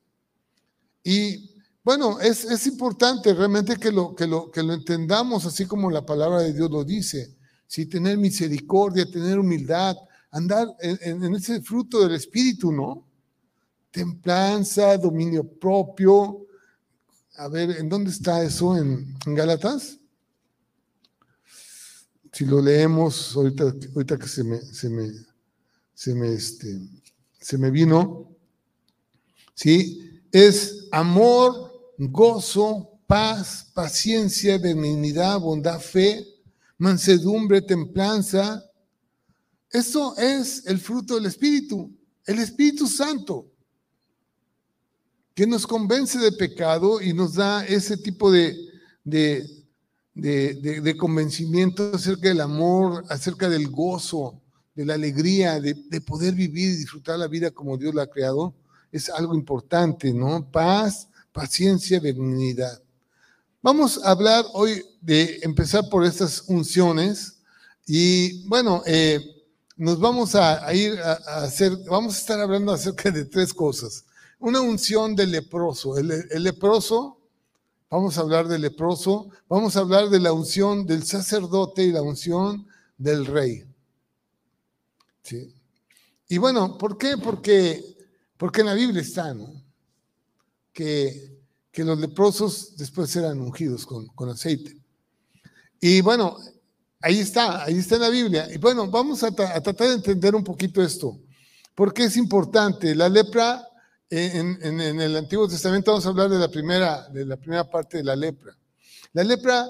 [1.03, 1.51] Y
[1.83, 6.05] bueno, es, es importante realmente que lo, que, lo, que lo entendamos así como la
[6.05, 7.40] palabra de Dios lo dice
[7.71, 9.95] sí, tener misericordia, tener humildad,
[10.29, 13.07] andar en, ese fruto del Espíritu, ¿no?
[13.91, 16.47] Templanza, dominio propio.
[17.37, 18.75] A ver, ¿en dónde está eso?
[18.75, 19.97] ¿En, en Gálatas?
[22.33, 25.09] Si lo leemos, ahorita, ahorita que se me, se me,
[25.93, 26.77] se me, este,
[27.39, 28.35] se me vino,
[29.55, 30.21] ¿sí?
[30.29, 36.27] Es amor, gozo, paz, paciencia, benignidad, bondad, fe,
[36.81, 38.65] mansedumbre, templanza.
[39.69, 43.47] Eso es el fruto del Espíritu, el Espíritu Santo,
[45.35, 48.57] que nos convence de pecado y nos da ese tipo de,
[49.03, 49.47] de,
[50.15, 54.41] de, convencimiento acerca del amor, acerca del gozo,
[54.73, 58.55] de la alegría, de, poder vivir y disfrutar la vida como Dios la ha creado.
[58.91, 60.49] Es algo importante, ¿no?
[60.51, 62.81] Paz, paciencia, benignidad.
[63.63, 67.43] Vamos a hablar hoy de empezar por estas unciones
[67.85, 69.19] y bueno, eh,
[69.77, 74.03] nos vamos a, ir a, hacer, vamos a estar hablando acerca de tres cosas.
[74.39, 75.95] Una unción del leproso.
[75.95, 76.07] El,
[76.43, 77.19] leproso,
[77.87, 82.01] vamos a hablar del leproso, vamos a hablar de la unción del sacerdote y la
[82.01, 82.65] unción
[82.97, 83.63] del rey.
[85.21, 85.53] ¿Sí?
[86.29, 87.15] Y bueno, ¿por qué?
[87.15, 87.95] Porque,
[88.37, 89.53] porque en la Biblia está, ¿no?
[90.73, 91.40] Que,
[91.71, 94.77] que los leprosos después eran ungidos con, con aceite.
[95.79, 96.37] Y bueno,
[97.03, 98.47] Ahí está, ahí está en la Biblia.
[98.53, 101.19] Y bueno, vamos a, tratar de entender un poquito esto.
[101.73, 102.93] ¿Por qué es importante?
[102.93, 103.67] La lepra,
[104.09, 108.03] en, el Antiguo Testamento vamos a hablar de la, primera, de la primera parte de
[108.03, 108.55] la lepra.
[109.13, 109.65] La lepra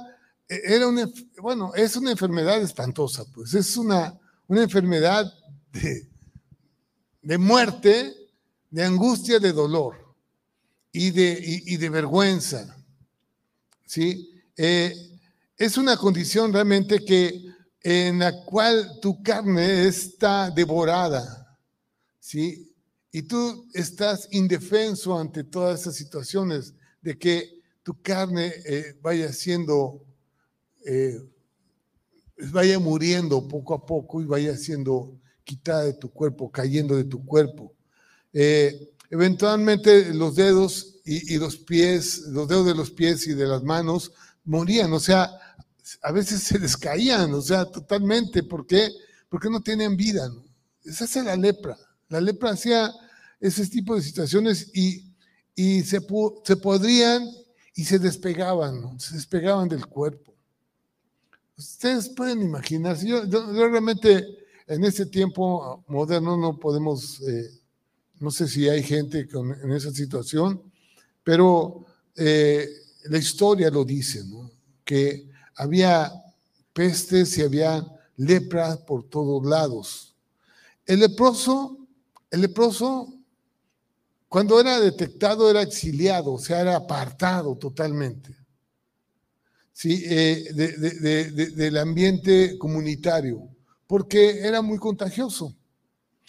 [0.47, 1.09] eh, era una,
[1.41, 5.31] bueno, es una enfermedad espantosa, pues es una, una enfermedad
[5.71, 6.09] de,
[7.21, 8.13] de muerte,
[8.69, 10.00] de angustia, de dolor
[10.91, 12.75] y de, y, de vergüenza.
[13.85, 14.41] ¿Sí?
[14.57, 14.93] Eh,
[15.57, 17.41] es una condición realmente que
[17.83, 21.57] en la cual tu carne está devorada,
[22.19, 22.71] ¿sí?
[23.11, 30.05] Y tú estás indefenso ante todas esas situaciones de que tu carne eh, vaya siendo,
[30.85, 31.19] eh,
[32.51, 37.25] vaya muriendo poco a poco y vaya siendo quitada de tu cuerpo, cayendo de tu
[37.25, 37.73] cuerpo.
[39.11, 43.61] Eventualmente los dedos y, y, los pies, los dedos de los pies y de las
[43.63, 44.11] manos
[44.43, 45.29] morían, o sea,
[46.01, 48.43] a veces se les caían, o sea, totalmente.
[48.43, 48.89] ¿Por qué?
[49.29, 50.27] Porque no tienen vida.
[50.29, 50.43] ¿no?
[50.83, 51.77] Esa es la lepra.
[52.09, 52.91] La lepra hacía
[53.39, 55.11] ese tipo de situaciones y,
[55.55, 55.99] y se,
[56.43, 57.27] se podrían
[57.75, 58.99] y se despegaban, ¿no?
[58.99, 60.33] se despegaban del cuerpo.
[61.57, 64.25] Ustedes pueden imaginarse, yo, realmente
[64.67, 67.49] en ese tiempo moderno no podemos, eh,
[68.21, 70.61] no sé si hay gente con, en esa situación,
[71.23, 72.69] pero eh,
[73.05, 74.51] la historia lo dice, ¿no?
[74.85, 76.11] que había
[76.73, 77.85] pestes y había
[78.17, 80.15] lepra por todos lados.
[80.85, 81.77] El leproso,
[82.29, 83.13] el leproso,
[84.29, 88.35] cuando era detectado, era exiliado, o sea, era apartado totalmente
[89.73, 90.03] ¿sí?
[90.05, 93.49] Eh, del ambiente comunitario,
[93.87, 95.55] porque era muy contagioso.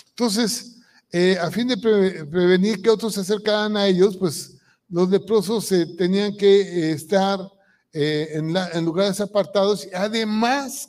[0.09, 0.79] Entonces,
[1.15, 4.57] eh, a fin de prevenir que otros se acercaran a ellos, pues
[4.89, 7.39] los leprosos tenían que eh, estar
[7.93, 9.87] eh, en, lugares apartados.
[9.93, 10.89] Además,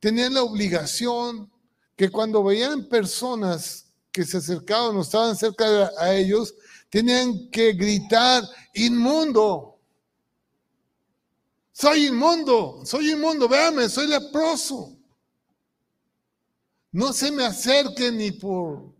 [0.00, 1.48] tenían la obligación
[1.94, 6.52] que cuando veían personas que se acercaban o estaban cerca a ellos,
[6.90, 8.42] tenían que gritar,
[8.74, 9.78] inmundo.
[11.70, 14.96] Soy inmundo, soy inmundo, véame, soy leproso.
[16.90, 18.93] No se me acerquen ni por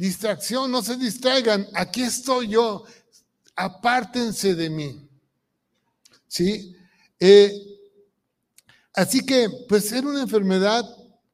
[0.00, 1.68] distracción, no se distraigan.
[1.74, 2.84] Aquí estoy yo,
[3.54, 5.08] apártense de mí.
[6.26, 6.74] ¿sí?
[7.18, 7.52] Eh,
[8.94, 10.84] así que, pues era una enfermedad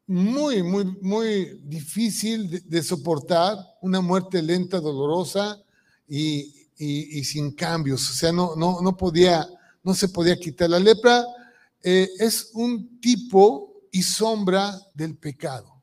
[0.09, 5.63] muy, muy, muy difícil de, soportar, una muerte lenta, dolorosa
[6.09, 6.53] y,
[7.23, 8.11] sin cambios.
[8.11, 9.47] O sea, no, no, no, podía,
[9.85, 10.69] no se podía quitar.
[10.69, 11.25] La lepra
[11.83, 15.76] eh, es un tipo y sombra del pecado.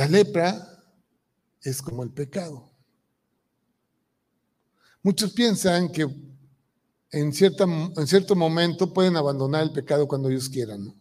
[0.00, 0.82] La lepra
[1.60, 2.72] es como el pecado.
[5.02, 6.08] Muchos piensan que
[7.10, 10.86] en, cierta, en cierto momento pueden abandonar el pecado cuando ellos quieran.
[10.86, 10.94] ¿no?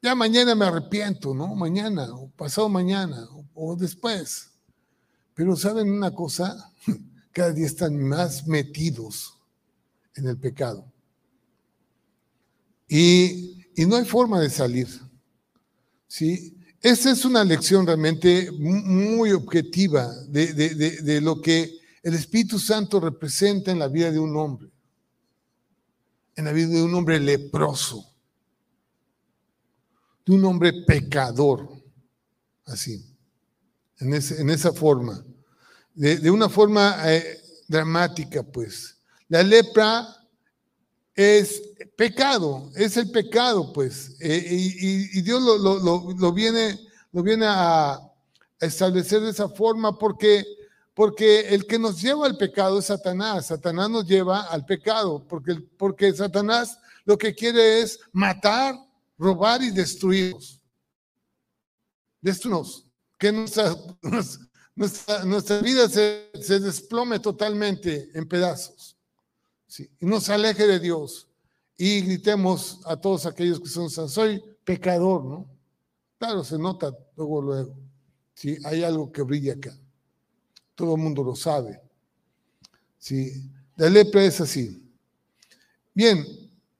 [0.00, 1.52] ya mañana me arrepiento, ¿no?
[1.56, 4.52] Mañana, o pasado mañana, o, después.
[5.34, 6.72] Pero ¿saben una cosa?
[7.32, 9.36] Cada día están más metidos
[10.14, 10.86] en el pecado.
[12.86, 15.03] Y, y no hay forma de salir.
[16.06, 16.56] ¿Sí?
[16.80, 23.78] Esa es una lección realmente muy objetiva de, lo que el Espíritu Santo representa en
[23.78, 24.70] la vida de un hombre,
[26.36, 28.04] en la vida de un hombre leproso,
[30.26, 31.70] de un hombre pecador,
[32.66, 33.02] así,
[34.00, 34.12] en,
[34.50, 35.24] esa forma,
[35.94, 38.98] de, una forma eh, dramática, pues.
[39.28, 40.06] La lepra
[41.14, 41.62] es
[41.96, 44.16] pecado, es el pecado, pues.
[44.20, 46.78] Eh, y, Dios lo, viene,
[47.12, 48.00] lo viene a
[48.60, 50.44] establecer de esa forma porque,
[50.92, 53.46] porque el que nos lleva al pecado es Satanás.
[53.46, 58.74] Satanás nos lleva al pecado porque, porque Satanás lo que quiere es matar,
[59.16, 60.60] robar y destruirnos.
[62.20, 62.86] Destruirnos.
[63.18, 63.76] Que nuestra,
[64.74, 68.93] nuestra, vida se, se desplome totalmente en pedazos
[69.80, 71.28] y nos aleje de Dios.
[71.76, 75.46] Y gritemos a todos aquellos que son soy pecador, ¿no?
[76.18, 77.76] Claro, se nota luego, luego.
[78.34, 79.76] Sí, hay algo que brilla acá.
[80.74, 81.80] Todo el mundo lo sabe.
[82.98, 84.82] Sí, la lepra es así.
[85.92, 86.24] Bien,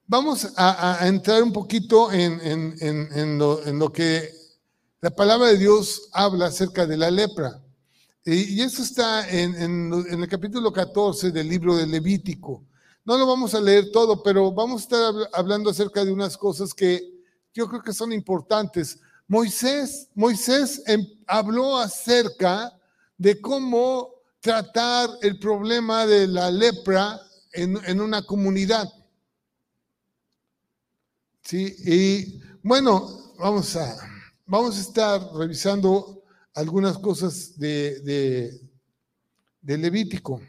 [0.07, 4.29] vamos a, entrar un poquito en, lo, que
[5.01, 7.61] la palabra de Dios habla acerca de la lepra.
[8.25, 12.63] Y, eso está en, el capítulo 14 del libro de Levítico.
[13.05, 16.73] No lo vamos a leer todo, pero vamos a estar hablando acerca de unas cosas
[16.73, 17.15] que
[17.53, 18.99] yo creo que son importantes.
[19.27, 22.77] Moisés, Moisés em, habló acerca
[23.17, 27.19] de cómo tratar el problema de la lepra
[27.53, 28.87] en, una comunidad.
[31.41, 33.95] Sí, y bueno, vamos a,
[34.45, 38.59] vamos a estar revisando algunas cosas de,
[39.61, 40.41] de, Levítico.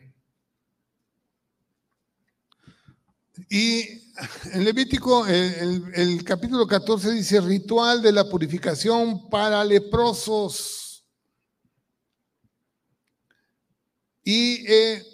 [3.49, 4.13] Y
[4.53, 11.05] en Levítico, el, capítulo 14 dice, ritual de la purificación para leprosos.
[14.25, 15.05] Y eh,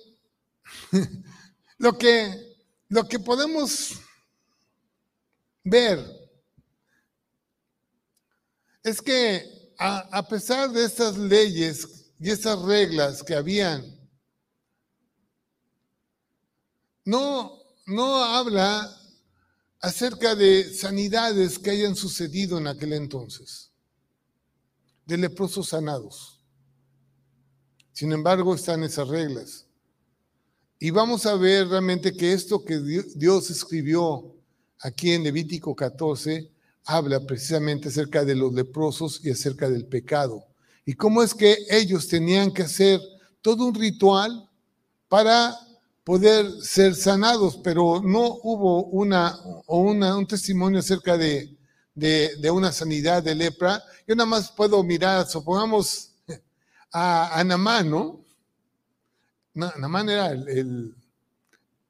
[1.79, 2.57] lo, que,
[2.89, 4.01] lo que podemos
[5.65, 6.01] ver
[8.83, 13.85] es que a, pesar de estas leyes y estas reglas que habían,
[17.05, 18.97] no, no habla
[19.81, 23.71] acerca de sanidades que hayan sucedido en aquel entonces,
[25.05, 26.41] de leprosos sanados.
[27.93, 29.67] Sin embargo, están esas reglas.
[30.79, 34.35] Y vamos a ver realmente que esto que Dios escribió
[34.81, 36.51] aquí en Levítico 14
[36.85, 40.45] habla precisamente acerca de los leprosos y acerca del pecado.
[40.85, 43.01] Y cómo es que ellos tenían que hacer
[43.41, 44.49] todo un ritual
[45.09, 45.57] para
[46.05, 49.37] poder ser sanados, pero no hubo una
[49.67, 51.57] o un testimonio acerca de,
[51.95, 53.83] de, una sanidad de lepra.
[54.07, 56.13] Yo nada más puedo mirar, supongamos
[56.93, 58.25] a, a Namán, ¿no?
[59.55, 60.95] Era el,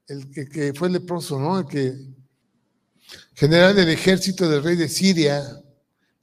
[0.08, 1.60] el, que, fue leproso, ¿no?
[1.60, 1.94] El que
[3.34, 5.42] general del ejército del rey de Siria,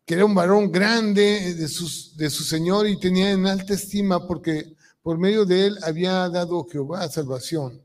[0.05, 4.27] que era un varón grande de, sus, de su señor y tenía en alta estima
[4.27, 4.75] porque
[5.09, 7.81] por medio de él había dado Jehová salvación.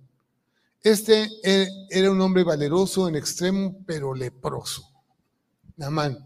[0.83, 4.87] Este e, era un hombre valeroso en extremo, pero leproso.
[5.79, 6.19] Namán.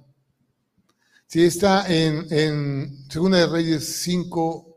[1.29, 4.77] Sí, está en, en Segunda de Reyes 5,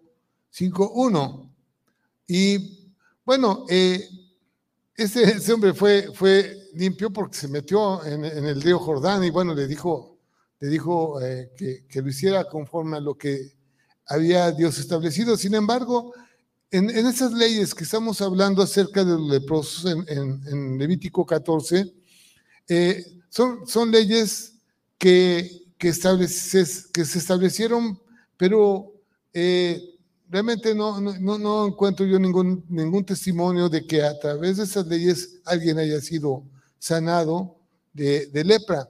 [0.51, 1.55] 5, 1.
[2.28, 2.93] Y
[3.26, 4.07] bueno, eh,
[4.93, 9.65] ese, hombre fue, fue limpio porque se metió en, el río Jordán y bueno, le
[9.65, 10.19] dijo,
[10.59, 13.59] le dijo eh, que, lo hiciera conforme a lo que
[14.12, 15.38] había Dios establecido.
[15.38, 16.14] Sin embargo,
[16.70, 21.93] en, esas leyes que estamos hablando acerca de los leprosos en, Levítico 14,
[22.68, 24.53] eh, son, son leyes
[24.97, 25.91] que que,
[26.93, 27.99] que se establecieron,
[28.38, 28.93] pero
[29.34, 29.82] eh,
[30.30, 34.86] realmente no, no, no, encuentro yo ningún, ningún testimonio de que a través de esas
[34.86, 36.43] leyes alguien haya sido
[36.78, 37.57] sanado
[37.93, 38.88] de, de lepra.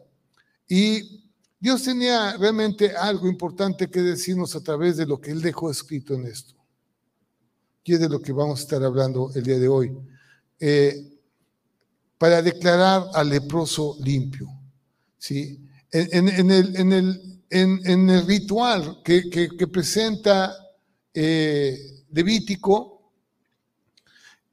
[0.67, 1.20] Y
[1.61, 6.15] Dios tenía realmente algo importante que decirnos a través de lo que Él dejó escrito
[6.15, 6.55] en esto.
[7.83, 9.95] Y es de lo que vamos a estar hablando el día de hoy.
[10.59, 11.19] Eh,
[12.17, 14.47] para declarar al leproso limpio.
[15.19, 15.67] ¿sí?
[15.91, 16.27] en,
[18.09, 20.55] el, ritual que, que, presenta
[21.13, 23.11] eh, Levítico,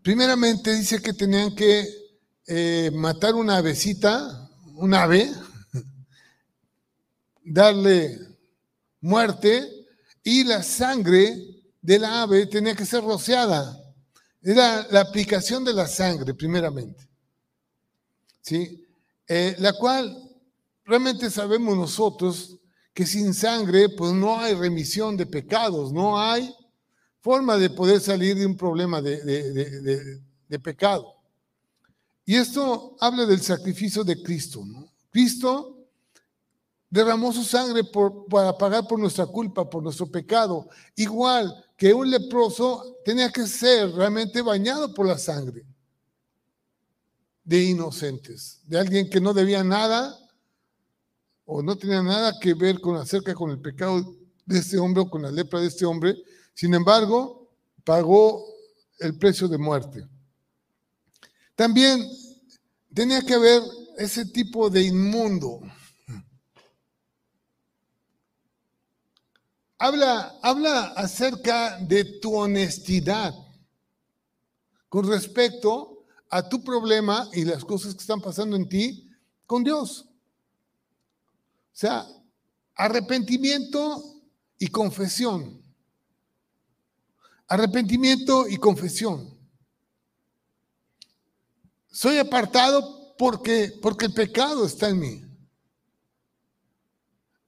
[0.02, 1.88] primeramente dice que tenían que
[2.46, 5.30] eh, matar una avecita, un ave,
[7.50, 8.18] darle
[9.00, 9.68] muerte
[10.22, 11.36] y la sangre
[11.80, 13.78] de la ave tenía que ser rociada.
[14.42, 17.08] Era la aplicación de la sangre, primeramente.
[18.40, 18.84] ¿Sí?
[19.26, 20.16] Eh, la cual
[20.84, 22.58] realmente sabemos nosotros
[22.94, 26.52] que sin sangre pues no hay remisión de pecados, no hay
[27.20, 30.20] forma de poder salir de un problema de,
[30.62, 31.14] pecado.
[32.24, 34.64] Y esto habla del sacrificio de Cristo.
[35.10, 35.77] Cristo
[36.90, 37.82] derramó su sangre
[38.30, 40.68] para pagar por nuestra culpa, por nuestro pecado.
[40.96, 45.64] Igual que un leproso tenía que ser realmente bañado por la sangre
[47.44, 50.18] de inocentes, de alguien que no debía nada
[51.46, 54.14] o no tenía nada que ver con acerca con el pecado
[54.44, 56.14] de este hombre o con la lepra de este hombre.
[56.52, 57.50] Sin embargo,
[57.84, 58.44] pagó
[58.98, 60.06] el precio de muerte.
[61.54, 62.06] También
[62.92, 63.62] tenía que haber
[63.96, 65.60] ese tipo de inmundo.
[69.78, 73.32] Habla, habla acerca de tu honestidad
[74.88, 79.08] con respecto a tu problema y las cosas que están pasando en ti
[79.46, 80.00] con Dios.
[80.00, 82.06] O sea,
[82.74, 84.02] arrepentimiento
[84.58, 85.62] y confesión.
[87.46, 89.38] Arrepentimiento y confesión.
[91.88, 95.24] Soy apartado porque, porque el pecado está en mí.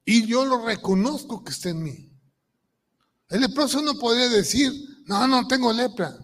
[0.05, 2.10] Y yo lo reconozco que está en mí.
[3.31, 4.73] El leproso no podría decir,
[5.05, 6.17] no, no tengo lepra.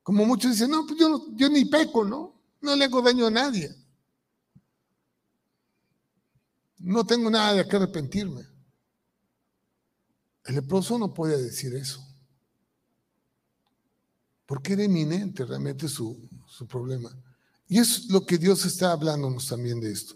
[0.00, 2.40] Como muchos dicen, no, pues yo, yo ni peco, ¿no?
[2.60, 3.74] No le hago daño a nadie.
[6.78, 8.46] No tengo nada de qué arrepentirme.
[10.44, 12.00] El leproso no puede decir eso.
[14.46, 17.10] Porque era eminente realmente su, su problema.
[17.66, 20.14] Y es lo que Dios está hablándonos también de esto.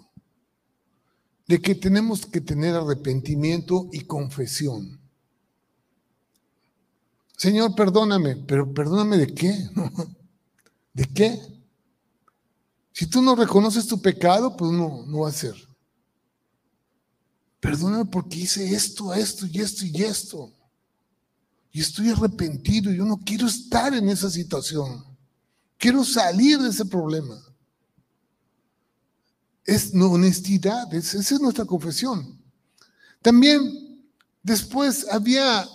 [1.48, 5.03] De que tenemos que tener arrepentimiento y confesión.
[7.37, 9.68] Señor, perdóname, pero perdóname de qué?
[10.95, 11.41] ¿De qué?
[12.93, 15.55] Si tú no reconoces tu pecado, pues no, no va a ser.
[17.59, 20.53] Perdóname porque hice esto, esto y esto y esto.
[21.72, 22.93] Y estoy arrepentido.
[22.93, 25.05] Yo no quiero estar en esa situación.
[25.76, 27.37] Quiero salir de ese problema.
[29.64, 30.93] Es honestidad.
[30.95, 32.41] esa es nuestra confesión.
[33.20, 34.05] También
[34.43, 35.66] después había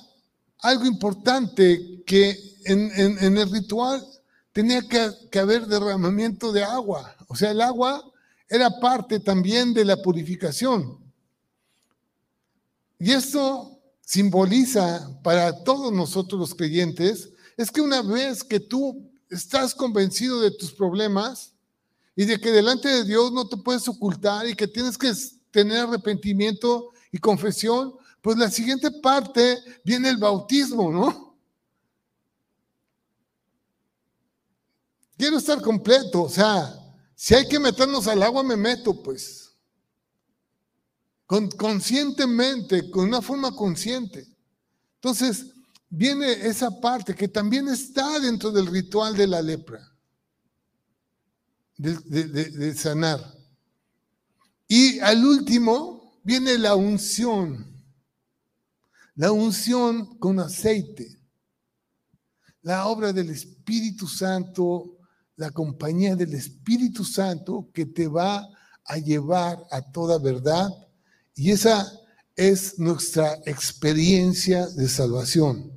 [0.60, 4.06] algo importante que en, el ritual
[4.52, 7.16] tenía que, que haber derramamiento de agua.
[7.28, 8.04] O sea, el agua
[8.48, 10.98] era parte también de la purificación.
[13.00, 19.76] Y esto simboliza para todos nosotros los creyentes, es que una vez que tú estás
[19.76, 21.54] convencido de tus problemas
[22.16, 25.14] y de que delante de Dios no te puedes ocultar y que tienes que
[25.52, 31.38] tener arrepentimiento y confesión, pues la siguiente parte viene el bautismo, ¿no?
[35.18, 36.74] Quiero estar completo, o sea,
[37.16, 39.50] si hay que meternos al agua, me meto, pues
[41.58, 44.28] conscientemente, con una forma consciente.
[44.96, 45.54] Entonces,
[45.90, 49.80] viene esa parte que también está dentro del ritual de la lepra,
[51.78, 53.38] de, sanar.
[54.68, 57.69] Y al último viene la unción,
[59.20, 61.20] la unción con aceite,
[62.62, 64.98] la obra del Espíritu Santo,
[65.36, 68.48] la compañía del Espíritu Santo que te va
[68.86, 70.70] a llevar a toda verdad
[71.36, 71.86] y esa
[72.34, 75.70] es nuestra experiencia de salvación.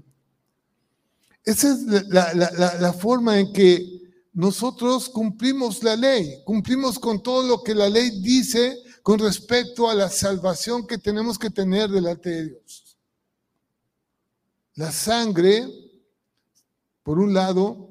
[1.42, 1.80] Esa es
[2.10, 3.84] la, forma en que
[4.32, 9.96] nosotros cumplimos la ley, cumplimos con todo lo que la ley dice con respecto a
[9.96, 12.91] la salvación que tenemos que tener delante de Dios.
[14.74, 15.68] La sangre,
[17.02, 17.90] por un lado,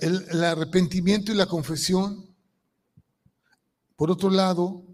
[0.00, 2.34] el arrepentimiento y la confesión,
[3.96, 4.84] por otro lado,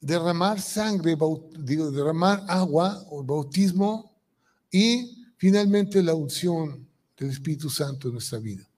[0.00, 1.16] derramar sangre,
[1.58, 4.12] derramar agua o bautismo
[4.70, 6.86] y finalmente la unción
[7.16, 8.68] del Espíritu Santo en nuestra vida.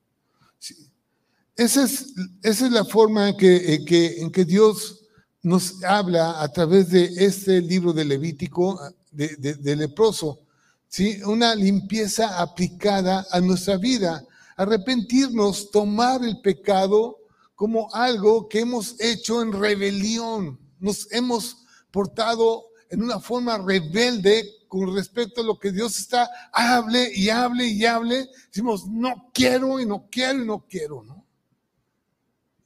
[1.57, 3.75] Esa, es, esa, es, la forma en que,
[4.21, 5.01] en que, Dios
[5.43, 8.79] nos habla a través de este libro de Levítico,
[9.11, 10.41] de leproso.
[10.89, 11.23] ¿Sí?
[11.23, 14.25] Una limpieza aplicada a nuestra vida,
[14.57, 17.19] arrepentirnos, tomar el pecado
[17.55, 24.95] como algo que hemos hecho en rebelión nos hemos portado en una forma rebelde con
[24.95, 28.29] respecto a lo que Dios está, hable y hable y hable.
[28.47, 31.25] Decimos, no quiero y no quiero y no quiero, ¿no?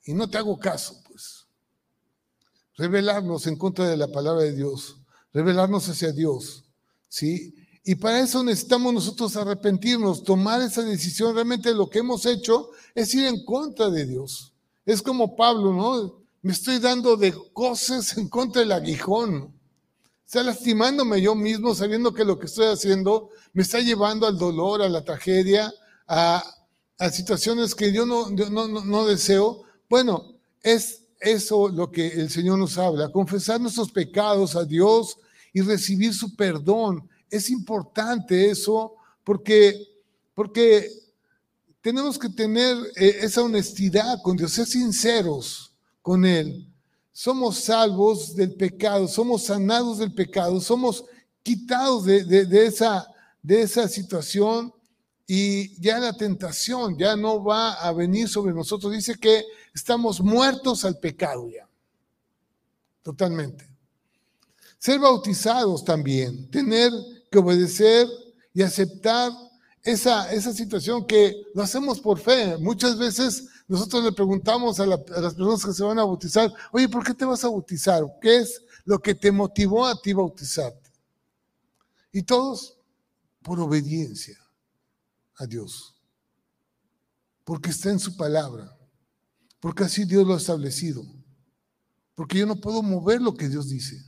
[0.05, 1.47] Y no te hago caso, pues.
[2.77, 4.99] Revelarnos en contra de la palabra de Dios,
[5.33, 6.65] revelarnos hacia Dios,
[7.09, 7.55] ¿sí?
[7.85, 11.35] Y para eso necesitamos nosotros arrepentirnos, tomar esa decisión.
[11.35, 14.53] Realmente lo que hemos hecho es ir en contra de Dios.
[14.85, 16.23] Es como Pablo, ¿no?
[16.43, 19.55] me estoy dando de cosas en contra del aguijón.
[20.27, 24.83] Está lastimándome yo mismo sabiendo que lo que estoy haciendo me está llevando al dolor,
[24.83, 25.73] a la tragedia,
[26.09, 26.43] a,
[27.13, 29.63] situaciones que yo no, deseo.
[29.89, 35.19] Bueno, es eso lo que el Señor nos habla, confesar nuestros pecados a Dios
[35.53, 37.09] y recibir su perdón.
[37.33, 39.75] Es importante eso porque,
[40.35, 40.87] porque
[41.81, 45.73] tenemos que tener eh, esa honestidad con Dios, ser sinceros
[46.03, 46.69] con Él.
[47.11, 51.07] Somos salvos del pecado, somos sanados del pecado, somos
[51.43, 53.07] quitados de, esa,
[53.43, 54.73] de esa situación
[55.27, 58.93] y ya la tentación ya no va a venir sobre nosotros.
[58.93, 59.43] Dice que
[59.75, 61.67] estamos muertos al pecado ya,
[63.03, 63.67] totalmente.
[64.79, 66.93] Ser bautizados también, tener
[67.33, 68.07] que obedecer
[68.55, 69.33] y aceptar
[69.83, 72.57] esa, esa situación que lo hacemos por fe.
[72.59, 77.03] Muchas veces nosotros le preguntamos a, las personas que se van a bautizar, oye, ¿por
[77.03, 78.05] qué te vas a bautizar?
[78.21, 80.91] ¿Qué es lo que te motivó a ti bautizarte?
[82.13, 82.79] Y todos
[83.43, 84.39] por obediencia
[85.37, 85.97] a Dios,
[87.45, 88.77] porque está en su palabra.
[89.59, 91.05] porque así Dios lo ha establecido.
[92.17, 94.05] Porque yo no puedo mover lo que Dios dice.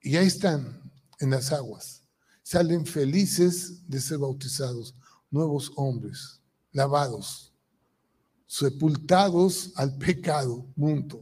[0.00, 0.83] Y ahí están,
[1.20, 2.02] en las aguas.
[2.42, 4.94] Salen felices de ser bautizados,
[5.30, 6.40] nuevos hombres,
[6.72, 7.52] lavados,
[8.46, 11.20] sepultados al pecado, punto.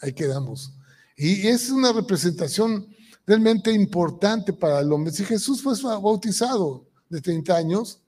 [0.00, 0.72] Ahí quedamos.
[1.16, 2.86] Y es una representación
[3.26, 5.12] realmente importante para el hombre.
[5.12, 8.00] Si Jesús fue bautizado de 30 años,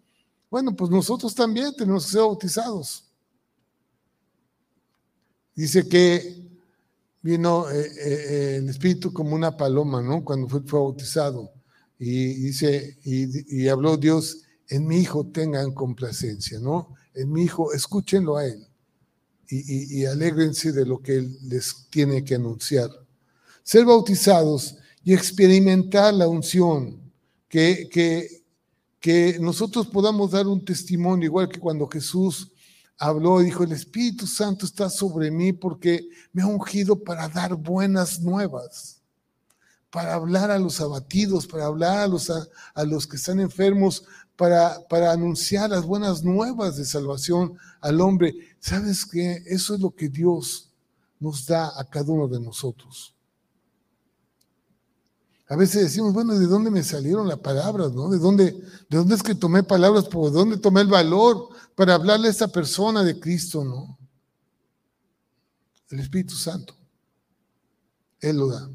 [0.51, 3.05] bueno, pues nosotros también tenemos que ser bautizados.
[5.55, 6.46] Dice que
[7.27, 10.25] vino eh, eh, el Espíritu como una paloma, ¿no?
[10.25, 11.51] Cuando fue, bautizado.
[11.99, 16.95] Y dice, y, habló Dios, en mi Hijo tengan complacencia, ¿no?
[17.15, 18.65] En mi Hijo, escúchenlo a Él.
[19.49, 22.91] Y, y, alégrense de lo que Él les tiene que anunciar.
[23.65, 27.01] Ser bautizados y experimentar la unción,
[27.49, 28.45] que, que,
[29.01, 32.53] que nosotros podamos dar un testimonio, igual que cuando Jesús
[32.99, 37.55] habló y dijo, el Espíritu Santo está sobre mí porque me ha ungido para dar
[37.55, 39.03] buenas nuevas,
[39.91, 44.05] para hablar a los abatidos, para hablar a los, a, los que están enfermos,
[44.37, 48.35] para, para anunciar las buenas nuevas de salvación al hombre.
[48.61, 49.43] ¿Sabes qué?
[49.47, 50.71] Eso es lo que Dios
[51.19, 53.16] nos da a cada uno de nosotros.
[55.49, 57.93] A veces decimos, bueno, ¿de dónde me salieron las palabras?
[57.93, 58.09] ¿no?
[58.09, 58.53] ¿De dónde,
[58.89, 60.07] ¿De dónde es que tomé palabras?
[60.09, 63.65] ¿Por dónde tomé el valor para hablarle a esta persona de Cristo?
[63.65, 63.97] ¿no?
[65.91, 66.77] El Espíritu Santo.
[68.21, 68.69] Él lo da.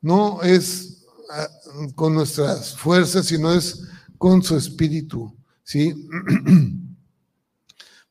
[0.00, 1.48] No es ah,
[1.94, 3.84] con nuestras fuerzas, sino es
[4.18, 5.36] con su Espíritu.
[5.62, 5.94] ¿sí?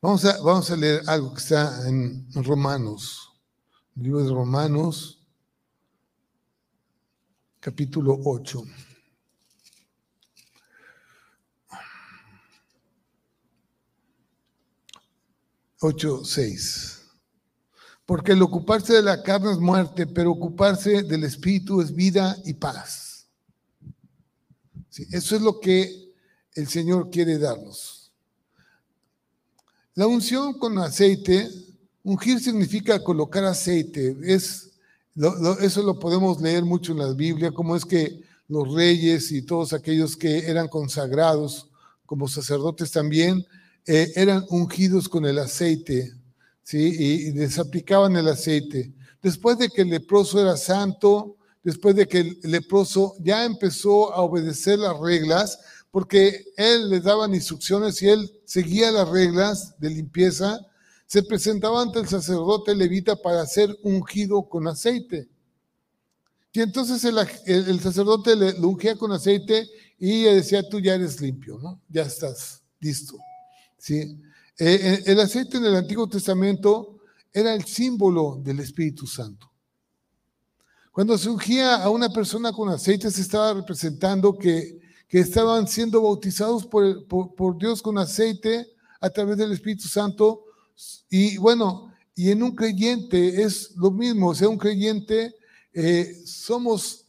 [0.00, 3.32] Vamos a, vamos a leer algo que está en Romanos.
[3.96, 5.15] El libro de Romanos
[7.66, 8.64] capítulo 8.
[15.80, 17.02] 8, 6.
[18.06, 22.54] Porque el ocuparse de la carne es muerte, pero ocuparse del espíritu es vida y
[22.54, 23.26] paz.
[25.10, 26.14] eso es lo que
[26.54, 28.12] el Señor quiere darnos.
[29.94, 31.50] La unción con aceite,
[32.04, 34.65] ungir significa colocar aceite, es
[35.60, 39.72] eso lo podemos leer mucho en la Biblia, cómo es que los reyes y todos
[39.72, 41.68] aquellos que eran consagrados
[42.04, 43.44] como sacerdotes también
[43.86, 46.12] eh, eran ungidos con el aceite,
[46.62, 46.78] ¿sí?
[46.78, 48.92] Y, les aplicaban el aceite.
[49.22, 54.20] Después de que el leproso era santo, después de que el leproso ya empezó a
[54.22, 55.58] obedecer las reglas,
[55.90, 60.60] porque él les daban instrucciones y él seguía las reglas de limpieza,
[61.06, 65.28] se presentaba ante el sacerdote levita para ser ungido con aceite.
[66.52, 71.58] Y entonces el, sacerdote le, ungía con aceite y le decía, tú ya eres limpio,
[71.58, 71.80] ¿no?
[71.88, 73.16] Ya estás listo.
[73.78, 73.96] ¿Sí?
[74.58, 76.98] Eh, eh, el aceite en el Antiguo Testamento
[77.32, 79.50] era el símbolo del Espíritu Santo.
[80.90, 86.66] Cuando se ungía a una persona con aceite, se estaba representando que, estaban siendo bautizados
[86.66, 88.66] por Dios con aceite
[89.00, 90.45] a través del Espíritu Santo
[91.08, 95.34] y bueno, y en un creyente es lo mismo, o sea, un creyente
[95.72, 97.04] eh, somos,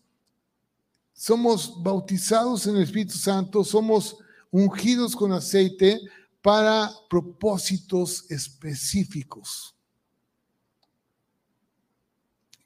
[1.14, 4.18] somos bautizados en el Espíritu Santo, somos
[4.52, 6.02] ungidos con aceite
[6.42, 9.74] para propósitos específicos,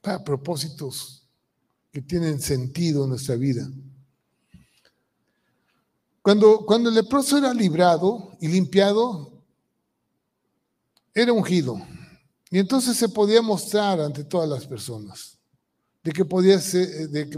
[0.02, 1.24] para propósitos
[1.92, 3.70] que tienen sentido en nuestra vida.
[6.22, 9.31] Cuando, cuando el leproso era librado y limpiado,
[11.14, 11.82] era ungido.
[12.50, 15.38] Y entonces se podía mostrar ante todas las personas
[16.04, 16.60] de que podía,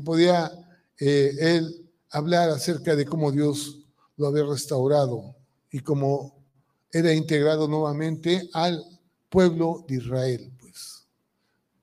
[0.04, 0.52] podía
[1.00, 3.80] eh, él hablar acerca de cómo Dios
[4.18, 5.36] lo había restaurado
[5.72, 6.44] y cómo
[6.92, 8.84] era integrado nuevamente al
[9.30, 10.52] pueblo de Israel.
[10.60, 11.08] Pues,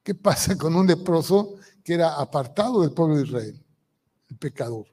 [0.02, 3.64] ¿qué pasa con un leproso que era apartado del pueblo de Israel?
[4.28, 4.86] El pecador.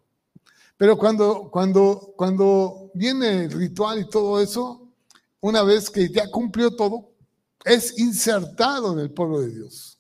[0.76, 4.86] Pero cuando, cuando, cuando viene el ritual y todo eso,
[5.39, 7.11] una vez que ya cumplió todo,
[7.65, 9.99] es insertado en el pueblo de Dios.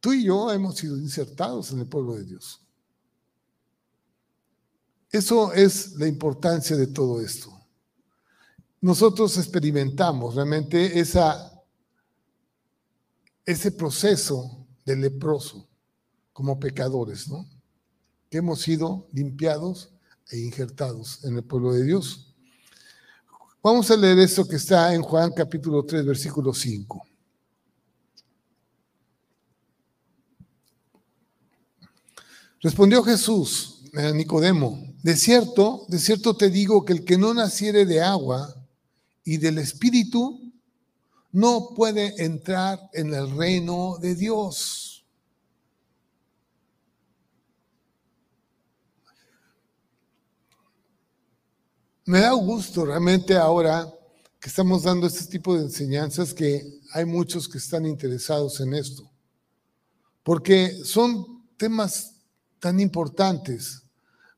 [0.00, 2.60] Tú y yo hemos sido insertados en el pueblo de Dios.
[5.10, 7.50] Eso es la importancia de todo esto.
[8.80, 11.52] Nosotros experimentamos realmente esa,
[13.46, 15.68] ese proceso de leproso
[16.32, 17.48] como pecadores, ¿no?
[18.28, 19.94] Que hemos sido limpiados
[20.30, 22.33] e injertados en el pueblo de Dios.
[23.64, 27.06] Vamos a leer esto que está en Juan capítulo 3, versículo 5.
[32.60, 37.86] Respondió Jesús a Nicodemo, de cierto, de cierto te digo que el que no naciere
[37.86, 38.54] de agua
[39.24, 40.52] y del Espíritu
[41.32, 44.83] no puede entrar en el reino de Dios.
[52.06, 53.90] Me da gusto realmente ahora
[54.38, 59.10] que estamos dando este tipo de enseñanzas que hay muchos que están interesados en esto,
[60.22, 62.16] porque son temas
[62.58, 63.84] tan importantes,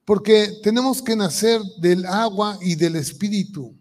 [0.04, 3.74] porque tenemos que nacer del agua y del espíritu.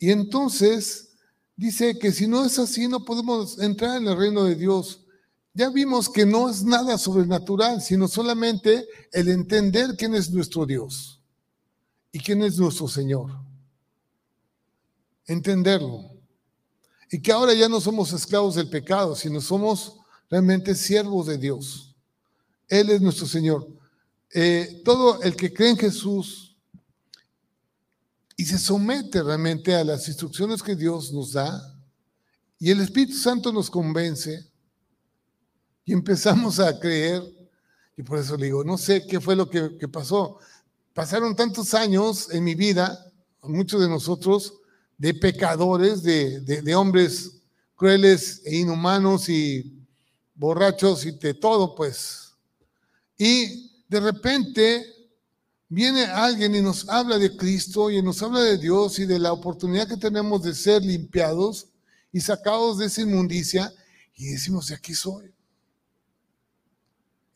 [0.00, 1.10] Y entonces
[1.54, 5.04] dice que si no es así, no podemos entrar en el reino de Dios.
[5.54, 11.15] Ya vimos que no es nada sobrenatural, sino solamente el entender quién es nuestro Dios
[12.16, 13.30] y quién es nuestro Señor.
[15.26, 16.16] Entenderlo.
[17.10, 19.98] Y que ahora ya no somos esclavos del pecado, sino somos
[20.30, 21.94] realmente siervos de Dios.
[22.68, 23.68] Él es nuestro Señor.
[24.32, 26.56] Eh, todo el que cree en Jesús
[28.34, 31.78] y se somete realmente a las instrucciones que Dios nos da
[32.58, 34.50] y el Espíritu Santo nos convence
[35.84, 37.22] y empezamos a creer,
[37.94, 40.38] y por eso le digo, no sé qué fue lo que, pasó.
[40.96, 44.54] Pasaron tantos años en mi vida, muchos de nosotros,
[44.96, 47.32] de pecadores, de, hombres
[47.74, 49.86] crueles e inhumanos y
[50.34, 52.32] borrachos y de todo, pues.
[53.18, 54.86] Y de repente
[55.68, 59.34] viene alguien y nos habla de Cristo y nos habla de Dios y de la
[59.34, 61.66] oportunidad que tenemos de ser limpiados
[62.10, 63.70] y sacados de esa inmundicia
[64.14, 65.35] y decimos, de aquí soy.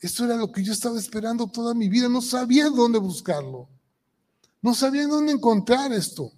[0.00, 3.68] Esto era lo que yo estaba esperando toda mi vida, no sabía dónde buscarlo,
[4.62, 6.32] no sabía dónde encontrar esto.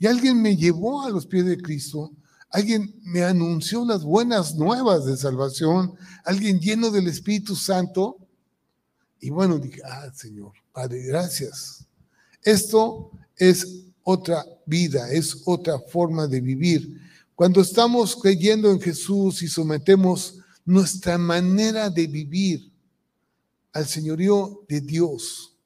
[0.00, 2.10] Y alguien me llevó a los pies de Cristo,
[2.50, 8.16] alguien me anunció las buenas nuevas de salvación, alguien lleno del Espíritu Santo.
[9.20, 11.86] Y bueno, dije, ah, Señor, Padre, gracias.
[12.42, 17.00] Esto es otra vida, es otra forma de vivir.
[17.36, 22.71] Cuando estamos creyendo en Jesús y sometemos nuestra manera de vivir
[23.72, 25.56] al señorío de Dios,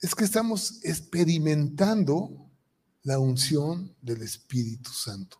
[0.00, 2.50] es que estamos experimentando
[3.02, 5.38] la unción del Espíritu Santo.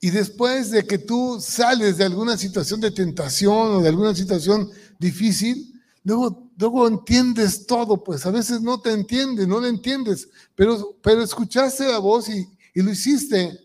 [0.00, 4.68] Y después de que tú sales de alguna situación de tentación o de alguna situación
[4.98, 10.98] difícil, luego, luego entiendes todo, pues a veces no te entiendes, no lo entiendes, pero,
[11.02, 13.60] pero escuchaste la voz y, y lo hiciste.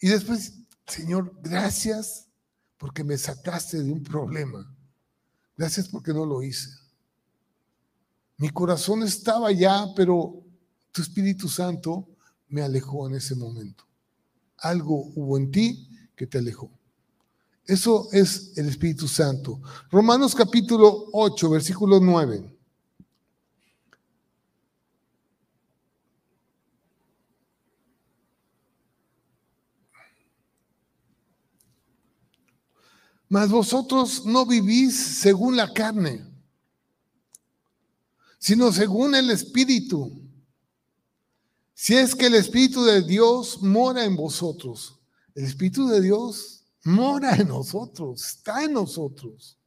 [0.00, 0.54] Y después,
[0.86, 2.23] Señor, gracias
[2.84, 4.70] porque me sacaste de un problema.
[5.56, 6.68] Gracias porque no lo hice.
[8.36, 10.42] Mi corazón estaba ya, pero
[10.92, 12.06] tu Espíritu Santo
[12.46, 13.84] me alejó en ese momento
[14.58, 16.70] algo hubo en ti que te alejó.
[17.64, 19.62] Eso es el Espíritu Santo.
[19.90, 22.53] Romanos capítulo 8, versículo 9.
[33.28, 36.24] Mas vosotros no vivís según la carne,
[38.38, 40.24] sino según el Espíritu
[41.74, 44.98] si es que el Espíritu de Dios mora en vosotros,
[45.34, 49.58] el Espíritu de Dios mora en nosotros, está en nosotros.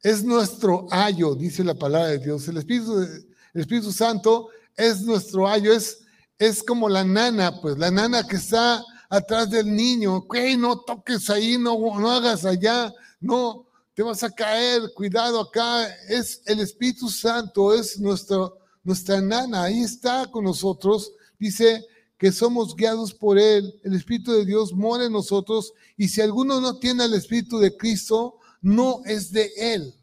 [0.00, 2.46] Es nuestro ayo, dice la palabra de Dios.
[2.46, 5.98] El Espíritu, el Espíritu Santo es nuestro ayo, es,
[6.38, 10.26] es como la nana, pues la nana que está atrás del niño.
[10.58, 15.86] No toques ahí, no, no hagas allá, no, te vas a caer, cuidado acá.
[16.08, 21.12] Es el Espíritu Santo, es nuestro nuestra nana, ahí está con nosotros.
[21.38, 21.84] Dice
[22.16, 23.78] que somos guiados por Él.
[23.84, 25.74] El Espíritu de Dios mora en nosotros.
[25.96, 29.94] Y si alguno no tiene el Espíritu de Cristo, no es de Él.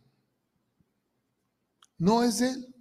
[1.98, 2.76] No es de Él.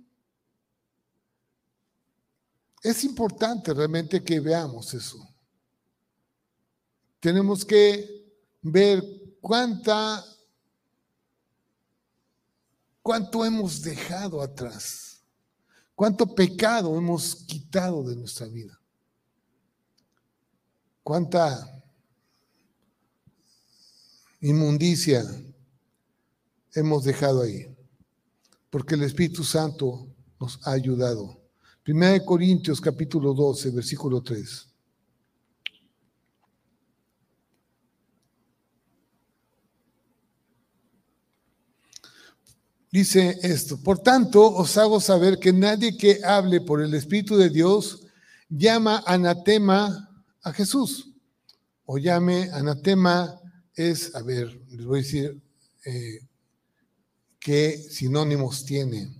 [2.82, 5.26] Es importante realmente que veamos eso.
[7.24, 8.22] Tenemos que
[8.60, 9.02] ver
[9.40, 10.22] cuánta,
[13.00, 15.04] cuánto hemos dejado atrás
[15.94, 18.78] ¿Cuánto pecado hemos quitado de nuestra vida?
[21.04, 21.82] ¿Cuánta
[24.40, 25.24] inmundicia
[26.74, 27.72] hemos dejado ahí?
[28.70, 30.08] Porque el Espíritu Santo
[30.40, 31.40] nos ha ayudado.
[31.84, 34.73] Primera de Corintios capítulo 12, versículo 3.
[42.94, 47.50] Dice esto, por tanto os hago saber que nadie que hable por el Espíritu de
[47.50, 48.06] Dios
[48.48, 50.08] llama anatema
[50.44, 51.10] a Jesús.
[51.86, 53.40] O llame anatema
[53.74, 55.42] es, a ver, les voy a decir
[55.84, 56.20] eh,
[57.40, 59.12] qué sinónimos tiene.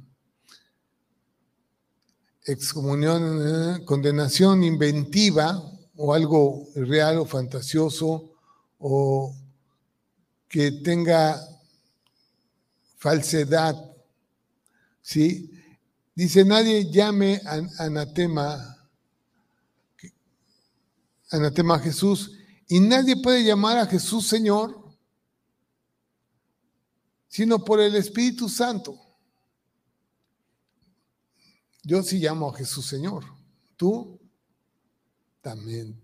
[2.47, 5.49] excomunión, condenación inventiva
[5.97, 8.37] o algo real o fantasioso
[8.79, 9.35] o
[10.49, 11.54] que tenga
[13.05, 13.77] falsedad.
[15.03, 15.51] ¿Sí?
[16.15, 17.39] Dice, nadie llame
[17.79, 18.89] anatema,
[21.31, 22.33] anatema a Jesús,
[22.67, 24.97] y nadie puede llamar a Jesús Señor,
[27.29, 28.99] sino por el Espíritu Santo.
[31.83, 33.23] Yo sí llamo a Jesús Señor.
[33.77, 34.19] ¿Tú?
[35.43, 36.01] También.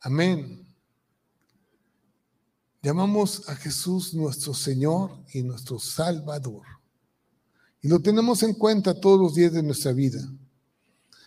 [0.00, 0.67] Amén.
[2.88, 6.62] Llamamos a Jesús nuestro Señor y nuestro Salvador.
[7.82, 10.26] Y lo tenemos en cuenta todos los días de nuestra vida.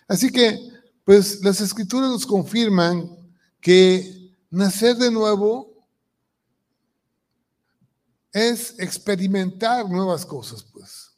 [0.08, 0.58] Así que,
[1.04, 3.16] pues las escrituras nos confirman
[3.60, 5.86] que nacer de nuevo
[8.32, 11.12] es experimentar nuevas cosas, pues.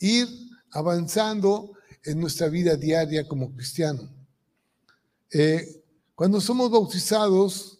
[0.00, 0.28] Ir
[0.72, 1.70] avanzando
[2.02, 4.10] en nuestra vida diaria como cristiano.
[5.30, 5.84] Eh,
[6.16, 7.71] cuando somos bautizados,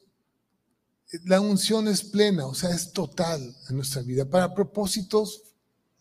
[1.24, 5.42] la unción es plena, o sea, es total en nuestra vida, para propósitos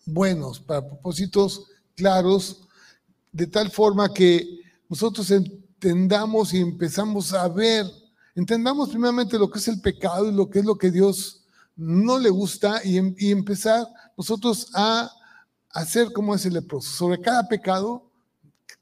[0.05, 2.61] buenos, para propósitos claros,
[3.31, 7.85] de tal forma que nosotros entendamos y empezamos a ver,
[8.35, 11.43] entendamos primeramente lo que es el pecado y lo que es lo que Dios
[11.75, 13.87] no le gusta y, y empezar
[14.17, 15.09] nosotros a
[15.69, 16.89] hacer como es el leproso.
[16.89, 18.09] Sobre cada pecado,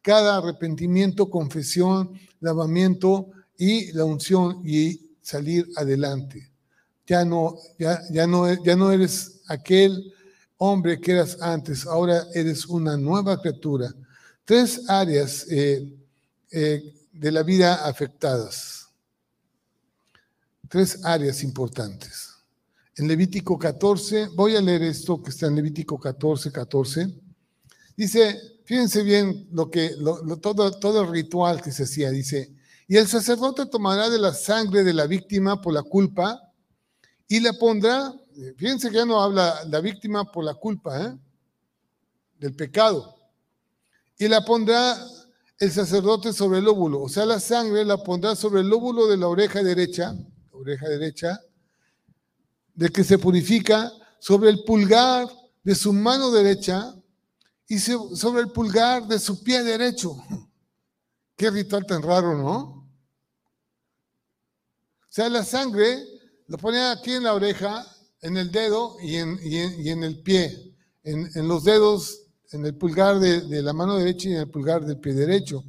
[0.01, 6.51] cada arrepentimiento, confesión, lavamiento y la unción y salir adelante.
[7.05, 10.13] Ya no, ya, ya no, ya no eres aquel
[10.57, 13.93] hombre que eras antes, ahora eres una nueva criatura.
[14.45, 15.91] Tres áreas eh,
[16.51, 18.89] eh, de la vida afectadas.
[20.67, 22.29] Tres áreas importantes
[22.99, 27.07] en Levítico 14, voy a leer esto que está en Levítico 14, 14.
[27.95, 29.95] Dice, fíjense bien lo que,
[30.41, 32.53] todo, todo el ritual que se hacía, dice,
[32.89, 36.41] y el sacerdote tomará de la sangre de la víctima por la culpa
[37.27, 38.11] y la pondrá,
[38.57, 41.15] fíjense que ya no habla la víctima por la culpa, ¿eh?
[42.39, 43.15] del pecado,
[44.17, 44.97] y la pondrá
[45.59, 49.17] el sacerdote sobre el lóbulo, o sea, la sangre la pondrá sobre el lóbulo de
[49.17, 50.15] la oreja derecha,
[50.51, 51.39] oreja derecha,
[52.73, 55.27] de que se purifica sobre el pulgar
[55.63, 56.95] de su mano derecha
[57.67, 60.17] y sobre el pulgar de su pie derecho.
[61.37, 62.78] Qué ritual tan raro, ¿no?
[65.09, 66.05] O sea, la sangre
[66.47, 67.83] lo ponía aquí en la oreja,
[68.21, 73.73] en el dedo y en, el pie, en, los dedos, en el pulgar de, la
[73.73, 75.63] mano derecha y en el pulgar del pie derecho.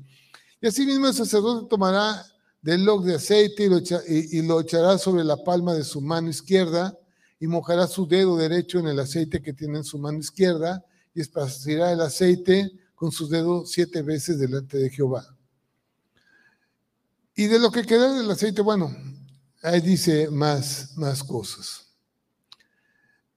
[0.61, 2.22] Y así mismo el sacerdote tomará
[2.61, 6.28] del log de aceite y lo, y lo echará sobre la palma de su mano
[6.28, 6.95] izquierda
[7.38, 10.84] y mojará su dedo derecho en el aceite que tiene en su mano izquierda
[11.14, 15.24] y esparcirá el aceite con sus dedos siete veces delante de Jehová.
[17.34, 18.95] Y de lo que queda del aceite, bueno,
[19.62, 21.86] ahí dice más, más cosas.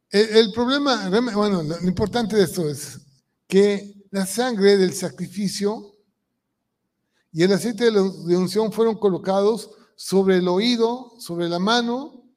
[0.09, 2.99] El, problema, bueno, lo importante de esto es
[3.47, 5.91] que la sangre del sacrificio
[7.31, 12.31] y el aceite de, de unción fueron colocados sobre el oído, sobre la mano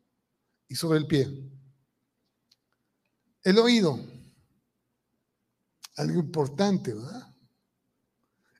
[0.68, 1.28] y sobre el pie.
[3.42, 4.00] El oído.
[5.96, 7.34] Algo importante, ¿verdad?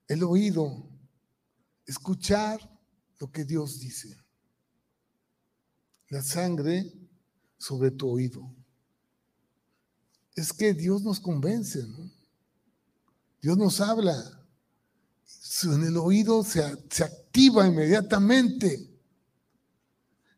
[0.06, 0.90] El oído.
[1.86, 2.60] Escuchar
[3.18, 4.25] lo que Dios dice.
[6.08, 6.92] La sangre
[7.58, 8.48] sobre tu oído.
[10.34, 12.10] Es que Dios nos convence, ¿no?
[13.40, 14.14] Dios nos habla.
[15.64, 18.90] En el oído se, se activa inmediatamente.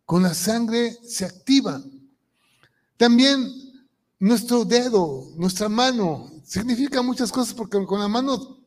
[0.04, 1.82] Con la sangre se activa.
[2.96, 3.48] También
[4.18, 8.58] nuestro dedo, nuestra mano, significa muchas cosas porque con la mano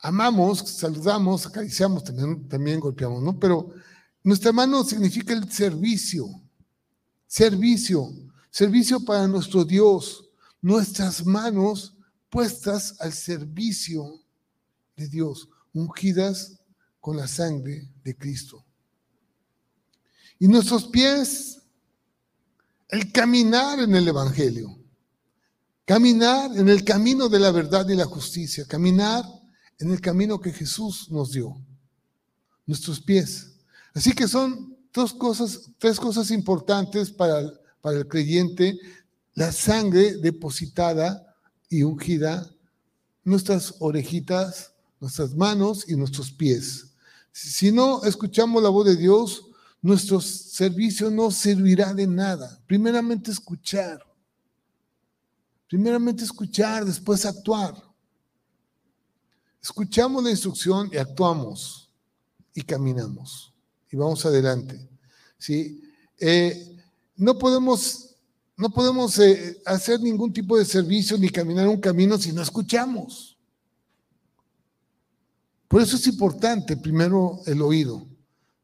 [0.00, 3.38] amamos, saludamos, acariciamos, también, también golpeamos, ¿no?
[3.38, 3.70] Pero
[4.24, 6.26] nuestra mano significa el servicio,
[7.26, 8.12] servicio,
[8.50, 10.28] servicio para nuestro Dios,
[10.60, 11.96] nuestras manos
[12.30, 14.20] puestas al servicio
[14.96, 16.60] de Dios, ungidas
[17.00, 18.64] con la sangre de Cristo.
[20.38, 21.62] Y nuestros pies
[22.92, 24.78] el caminar en el Evangelio,
[25.86, 29.24] caminar en el camino de la verdad y la justicia, caminar
[29.78, 31.56] en el camino que Jesús nos dio,
[32.66, 33.51] nuestros pies.
[33.94, 37.42] Así que son dos cosas, tres cosas importantes para,
[37.80, 38.78] para el creyente,
[39.34, 41.34] la sangre depositada
[41.68, 42.50] y ungida,
[43.24, 46.94] nuestras orejitas, nuestras manos y nuestros pies.
[47.32, 49.46] Si no escuchamos la voz de Dios,
[49.80, 52.60] nuestro servicio no servirá de nada.
[52.66, 54.04] Primeramente escuchar.
[55.68, 57.74] Primeramente escuchar, después actuar.
[59.62, 61.88] escuchamos la instrucción y actuamos
[62.52, 63.51] y caminamos
[63.92, 64.80] y vamos adelante.
[65.38, 65.82] ¿sí?
[66.18, 66.80] Eh,
[67.16, 68.16] no podemos,
[68.56, 73.36] no podemos eh, hacer ningún tipo de servicio ni caminar un camino si no escuchamos.
[75.68, 78.06] Por eso es importante primero el oído.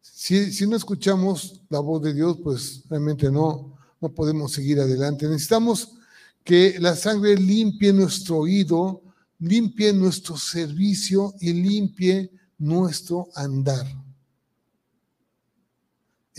[0.00, 5.26] Si, si no escuchamos la voz de Dios, pues realmente no, no podemos seguir adelante.
[5.26, 5.94] Necesitamos
[6.42, 9.02] que la sangre limpie nuestro oído,
[9.38, 13.86] limpie nuestro servicio y limpie nuestro andar.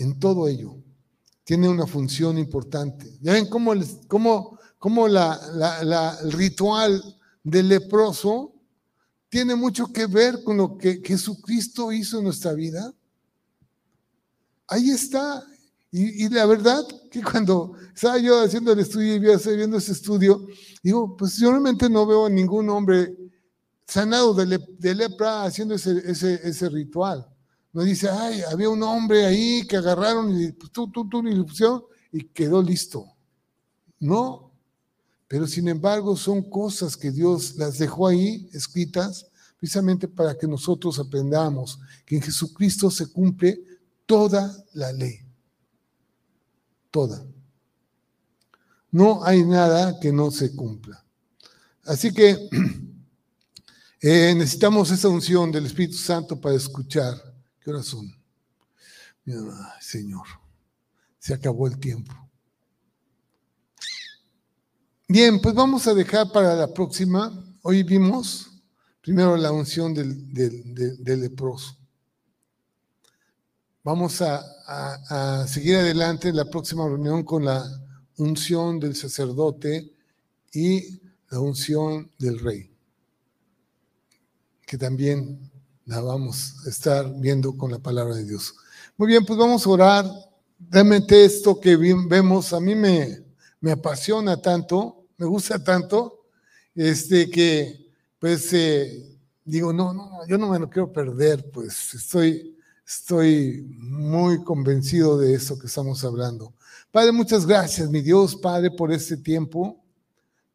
[0.00, 0.76] En todo ello,
[1.44, 3.18] tiene una función importante.
[3.20, 3.72] Ya ven cómo,
[4.08, 5.38] cómo, cómo la,
[6.22, 7.02] el ritual
[7.42, 8.54] del leproso
[9.28, 12.92] tiene mucho que ver con lo que Jesucristo hizo en nuestra vida.
[14.66, 15.44] Ahí está,
[15.92, 20.46] y, la verdad que cuando estaba yo haciendo el estudio y viendo ese estudio,
[20.82, 23.14] digo, pues yo realmente no veo a ningún hombre
[23.86, 27.26] sanado de, lepra haciendo ese, ese, ese, ritual.
[27.72, 32.18] No dice, ay, había un hombre ahí que agarraron y pues, tú, tú, tú, y
[32.18, 33.06] y quedó listo.
[33.98, 34.52] No,
[35.28, 39.26] pero sin embargo son cosas que Dios las dejó ahí escritas
[39.58, 43.62] precisamente para que nosotros aprendamos que en Jesucristo se cumple
[44.06, 45.30] toda la ley
[46.90, 47.24] toda.
[48.90, 51.04] No hay nada que no se cumpla.
[51.84, 52.30] Así que
[54.00, 57.29] eh, necesitamos esa unción del Espíritu Santo para escuchar.
[57.60, 58.10] ¿Qué horas son?
[59.80, 60.26] Señor,
[61.18, 62.12] se acabó el tiempo.
[65.06, 67.32] Bien, pues vamos a dejar para la próxima.
[67.62, 68.50] Hoy vimos
[69.00, 71.80] primero la unción del, del leproso.
[73.82, 77.64] Vamos a, seguir adelante en la próxima reunión con la
[78.18, 79.90] unción del sacerdote
[80.52, 81.00] y
[81.30, 82.70] la unción del rey,
[84.66, 85.49] que también
[85.90, 88.54] la vamos a estar viendo con la palabra de Dios.
[88.96, 90.06] Muy bien, pues vamos a orar.
[90.70, 93.24] Realmente esto que vemos a mí me,
[93.60, 96.26] me apasiona tanto, me gusta tanto,
[96.74, 102.56] este que pues eh, digo, no, no, yo no me lo quiero perder, pues estoy
[102.90, 106.52] Estoy muy convencido de eso que estamos hablando.
[106.90, 109.80] Padre, muchas gracias, mi Dios, Padre, por este tiempo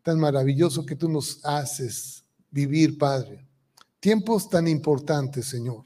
[0.04, 3.48] tan maravilloso que tú nos haces vivir, Padre.
[4.06, 5.84] Tiempos tan importantes, Señor.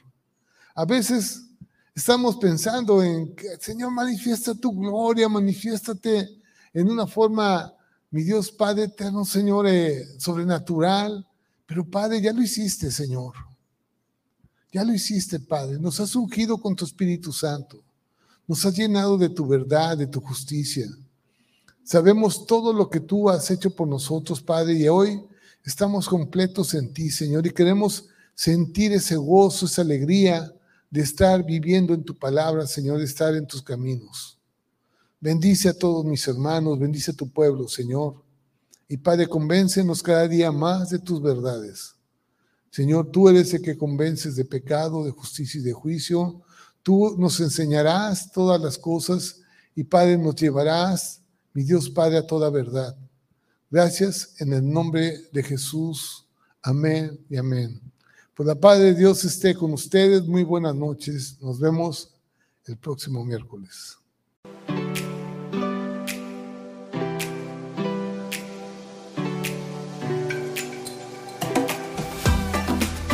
[0.76, 1.42] A veces
[1.96, 6.30] estamos pensando en que, Señor, manifiesta tu gloria, manifiéstate
[6.74, 7.74] en una forma,
[8.12, 11.26] mi Dios, Padre eterno, Señor, eh, sobrenatural.
[11.66, 13.36] Pero, Padre, ya lo hiciste, Señor.
[14.70, 15.80] Ya lo hiciste, Padre.
[15.80, 17.82] Nos has ungido con tu Espíritu Santo.
[18.46, 20.90] Nos has llenado de tu verdad, de tu justicia.
[21.86, 25.24] Sabemos todo lo que tú has hecho por nosotros, Padre, y hoy
[25.64, 30.54] estamos completos en ti, Señor, y queremos sentir ese gozo, esa alegría
[30.90, 34.38] de estar viviendo en tu palabra, Señor, de estar en tus caminos.
[35.20, 38.24] Bendice a todos mis hermanos, bendice a tu pueblo, Señor.
[38.88, 41.96] Y Padre, convéncenos cada día más de tus verdades.
[42.72, 46.42] Señor, tú eres el que convences de pecado, de justicia y de juicio.
[46.82, 49.42] Tú nos enseñarás todas las cosas
[49.76, 51.22] y Padre nos llevarás,
[51.54, 52.96] mi Dios Padre, a toda verdad.
[53.72, 56.26] Gracias en el nombre de Jesús.
[56.64, 57.80] Amén y amén.
[58.34, 60.26] Pues la paz de Dios esté con ustedes.
[60.26, 61.38] Muy buenas noches.
[61.40, 62.16] Nos vemos
[62.66, 63.98] el próximo miércoles.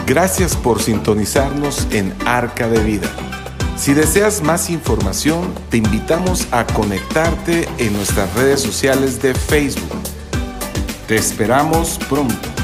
[0.08, 3.12] Gracias por sintonizarnos en Arca de Vida.
[3.76, 10.15] Si deseas más información, te invitamos a conectarte en nuestras redes sociales de Facebook.
[11.08, 12.55] Te esperamos pronto.